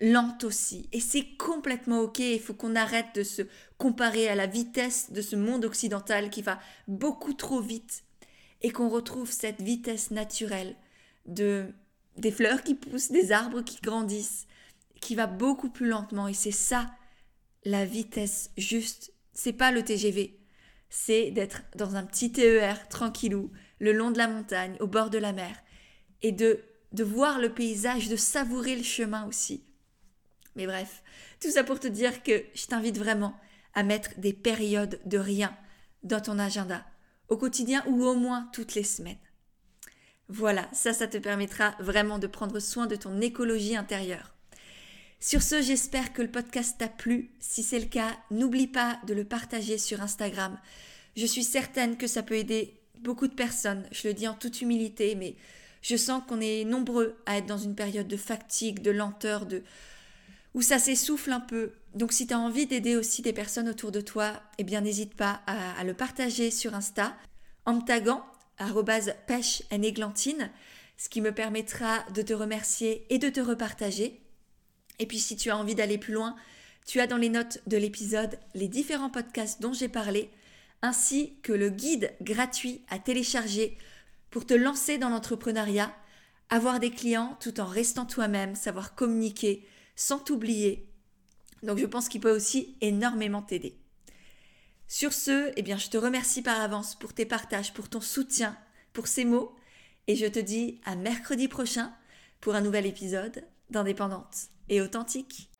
lente 0.00 0.44
aussi. 0.44 0.88
Et 0.92 1.00
c'est 1.00 1.36
complètement 1.36 2.00
ok, 2.00 2.18
il 2.20 2.40
faut 2.40 2.54
qu'on 2.54 2.76
arrête 2.76 3.14
de 3.14 3.22
se 3.22 3.42
comparer 3.78 4.28
à 4.28 4.34
la 4.34 4.46
vitesse 4.46 5.12
de 5.12 5.22
ce 5.22 5.36
monde 5.36 5.64
occidental 5.64 6.30
qui 6.30 6.42
va 6.42 6.58
beaucoup 6.88 7.34
trop 7.34 7.60
vite 7.60 8.04
et 8.64 8.70
qu'on 8.70 8.88
retrouve 8.88 9.30
cette 9.30 9.60
vitesse 9.60 10.10
naturelle 10.10 10.74
de 11.26 11.66
des 12.16 12.30
fleurs 12.30 12.62
qui 12.62 12.74
poussent, 12.74 13.10
des 13.10 13.30
arbres 13.30 13.60
qui 13.60 13.78
grandissent, 13.82 14.46
qui 15.02 15.14
va 15.14 15.26
beaucoup 15.26 15.68
plus 15.68 15.86
lentement 15.86 16.28
et 16.28 16.34
c'est 16.34 16.50
ça 16.50 16.90
la 17.64 17.84
vitesse 17.84 18.50
juste. 18.56 19.12
C'est 19.34 19.52
pas 19.52 19.70
le 19.70 19.84
TGV, 19.84 20.38
c'est 20.88 21.30
d'être 21.30 21.62
dans 21.76 21.94
un 21.96 22.04
petit 22.04 22.32
TER 22.32 22.88
tranquillou, 22.88 23.50
le 23.80 23.92
long 23.92 24.10
de 24.10 24.18
la 24.18 24.28
montagne, 24.28 24.76
au 24.80 24.86
bord 24.86 25.10
de 25.10 25.18
la 25.18 25.34
mer 25.34 25.54
et 26.22 26.32
de 26.32 26.64
de 26.92 27.04
voir 27.04 27.40
le 27.40 27.52
paysage, 27.52 28.08
de 28.08 28.16
savourer 28.16 28.76
le 28.76 28.84
chemin 28.84 29.26
aussi. 29.26 29.64
Mais 30.56 30.66
bref, 30.66 31.02
tout 31.38 31.50
ça 31.50 31.64
pour 31.64 31.80
te 31.80 31.88
dire 31.88 32.22
que 32.22 32.44
je 32.54 32.66
t'invite 32.66 32.96
vraiment 32.96 33.38
à 33.74 33.82
mettre 33.82 34.18
des 34.18 34.32
périodes 34.32 35.00
de 35.04 35.18
rien 35.18 35.54
dans 36.02 36.20
ton 36.20 36.38
agenda 36.38 36.86
au 37.28 37.36
quotidien 37.36 37.82
ou 37.86 38.04
au 38.04 38.14
moins 38.14 38.48
toutes 38.52 38.74
les 38.74 38.84
semaines. 38.84 39.18
Voilà, 40.28 40.68
ça, 40.72 40.92
ça 40.92 41.06
te 41.06 41.18
permettra 41.18 41.74
vraiment 41.80 42.18
de 42.18 42.26
prendre 42.26 42.58
soin 42.58 42.86
de 42.86 42.96
ton 42.96 43.20
écologie 43.20 43.76
intérieure. 43.76 44.34
Sur 45.20 45.42
ce, 45.42 45.62
j'espère 45.62 46.12
que 46.12 46.22
le 46.22 46.30
podcast 46.30 46.76
t'a 46.78 46.88
plu. 46.88 47.30
Si 47.40 47.62
c'est 47.62 47.80
le 47.80 47.86
cas, 47.86 48.16
n'oublie 48.30 48.66
pas 48.66 48.98
de 49.06 49.14
le 49.14 49.24
partager 49.24 49.78
sur 49.78 50.02
Instagram. 50.02 50.58
Je 51.16 51.26
suis 51.26 51.44
certaine 51.44 51.96
que 51.96 52.06
ça 52.06 52.22
peut 52.22 52.36
aider 52.36 52.78
beaucoup 53.00 53.28
de 53.28 53.34
personnes. 53.34 53.86
Je 53.92 54.08
le 54.08 54.14
dis 54.14 54.28
en 54.28 54.34
toute 54.34 54.60
humilité, 54.60 55.14
mais 55.14 55.36
je 55.82 55.96
sens 55.96 56.22
qu'on 56.26 56.40
est 56.40 56.64
nombreux 56.64 57.16
à 57.26 57.38
être 57.38 57.46
dans 57.46 57.58
une 57.58 57.74
période 57.74 58.08
de 58.08 58.16
fatigue, 58.16 58.80
de 58.80 58.90
lenteur, 58.90 59.46
de 59.46 59.62
où 60.54 60.62
ça 60.62 60.78
s'essouffle 60.78 61.32
un 61.32 61.40
peu. 61.40 61.72
Donc 61.94 62.12
si 62.12 62.26
tu 62.26 62.34
as 62.34 62.38
envie 62.38 62.66
d'aider 62.66 62.96
aussi 62.96 63.22
des 63.22 63.32
personnes 63.32 63.68
autour 63.68 63.92
de 63.92 64.00
toi, 64.00 64.42
eh 64.58 64.64
bien 64.64 64.80
n'hésite 64.80 65.14
pas 65.14 65.42
à, 65.46 65.82
le 65.84 65.94
partager 65.94 66.50
sur 66.50 66.74
Insta 66.74 67.16
en 67.64 67.74
me 67.74 67.84
taguant 67.84 68.24
pêche 69.26 69.62
églantine, 69.70 70.50
ce 70.96 71.08
qui 71.08 71.20
me 71.20 71.32
permettra 71.32 72.04
de 72.14 72.22
te 72.22 72.32
remercier 72.32 73.06
et 73.10 73.18
de 73.18 73.28
te 73.28 73.40
repartager. 73.40 74.20
Et 74.98 75.06
puis 75.06 75.18
si 75.18 75.36
tu 75.36 75.50
as 75.50 75.56
envie 75.56 75.74
d'aller 75.74 75.98
plus 75.98 76.14
loin, 76.14 76.36
tu 76.86 77.00
as 77.00 77.06
dans 77.06 77.16
les 77.16 77.28
notes 77.28 77.60
de 77.66 77.76
l'épisode 77.76 78.38
les 78.54 78.68
différents 78.68 79.10
podcasts 79.10 79.60
dont 79.60 79.72
j'ai 79.72 79.88
parlé, 79.88 80.30
ainsi 80.82 81.34
que 81.42 81.52
le 81.52 81.70
guide 81.70 82.12
gratuit 82.20 82.82
à 82.88 82.98
télécharger 82.98 83.78
pour 84.30 84.46
te 84.46 84.54
lancer 84.54 84.98
dans 84.98 85.08
l'entrepreneuriat 85.08 85.94
avoir 86.50 86.78
des 86.78 86.90
clients 86.90 87.36
tout 87.40 87.60
en 87.60 87.66
restant 87.66 88.06
toi-même, 88.06 88.54
savoir 88.54 88.94
communiquer 88.94 89.66
sans 89.96 90.18
t'oublier. 90.18 90.93
Donc 91.64 91.78
je 91.78 91.86
pense 91.86 92.08
qu'il 92.08 92.20
peut 92.20 92.34
aussi 92.34 92.76
énormément 92.80 93.42
t'aider. 93.42 93.76
Sur 94.86 95.12
ce, 95.12 95.52
eh 95.56 95.64
je 95.64 95.90
te 95.90 95.96
remercie 95.96 96.42
par 96.42 96.60
avance 96.60 96.94
pour 96.94 97.14
tes 97.14 97.26
partages, 97.26 97.72
pour 97.72 97.88
ton 97.88 98.00
soutien, 98.00 98.56
pour 98.92 99.06
ces 99.06 99.24
mots, 99.24 99.56
et 100.06 100.16
je 100.16 100.26
te 100.26 100.38
dis 100.38 100.80
à 100.84 100.94
mercredi 100.94 101.48
prochain 101.48 101.92
pour 102.40 102.54
un 102.54 102.60
nouvel 102.60 102.86
épisode 102.86 103.44
d'Indépendante 103.70 104.50
et 104.68 104.82
authentique. 104.82 105.50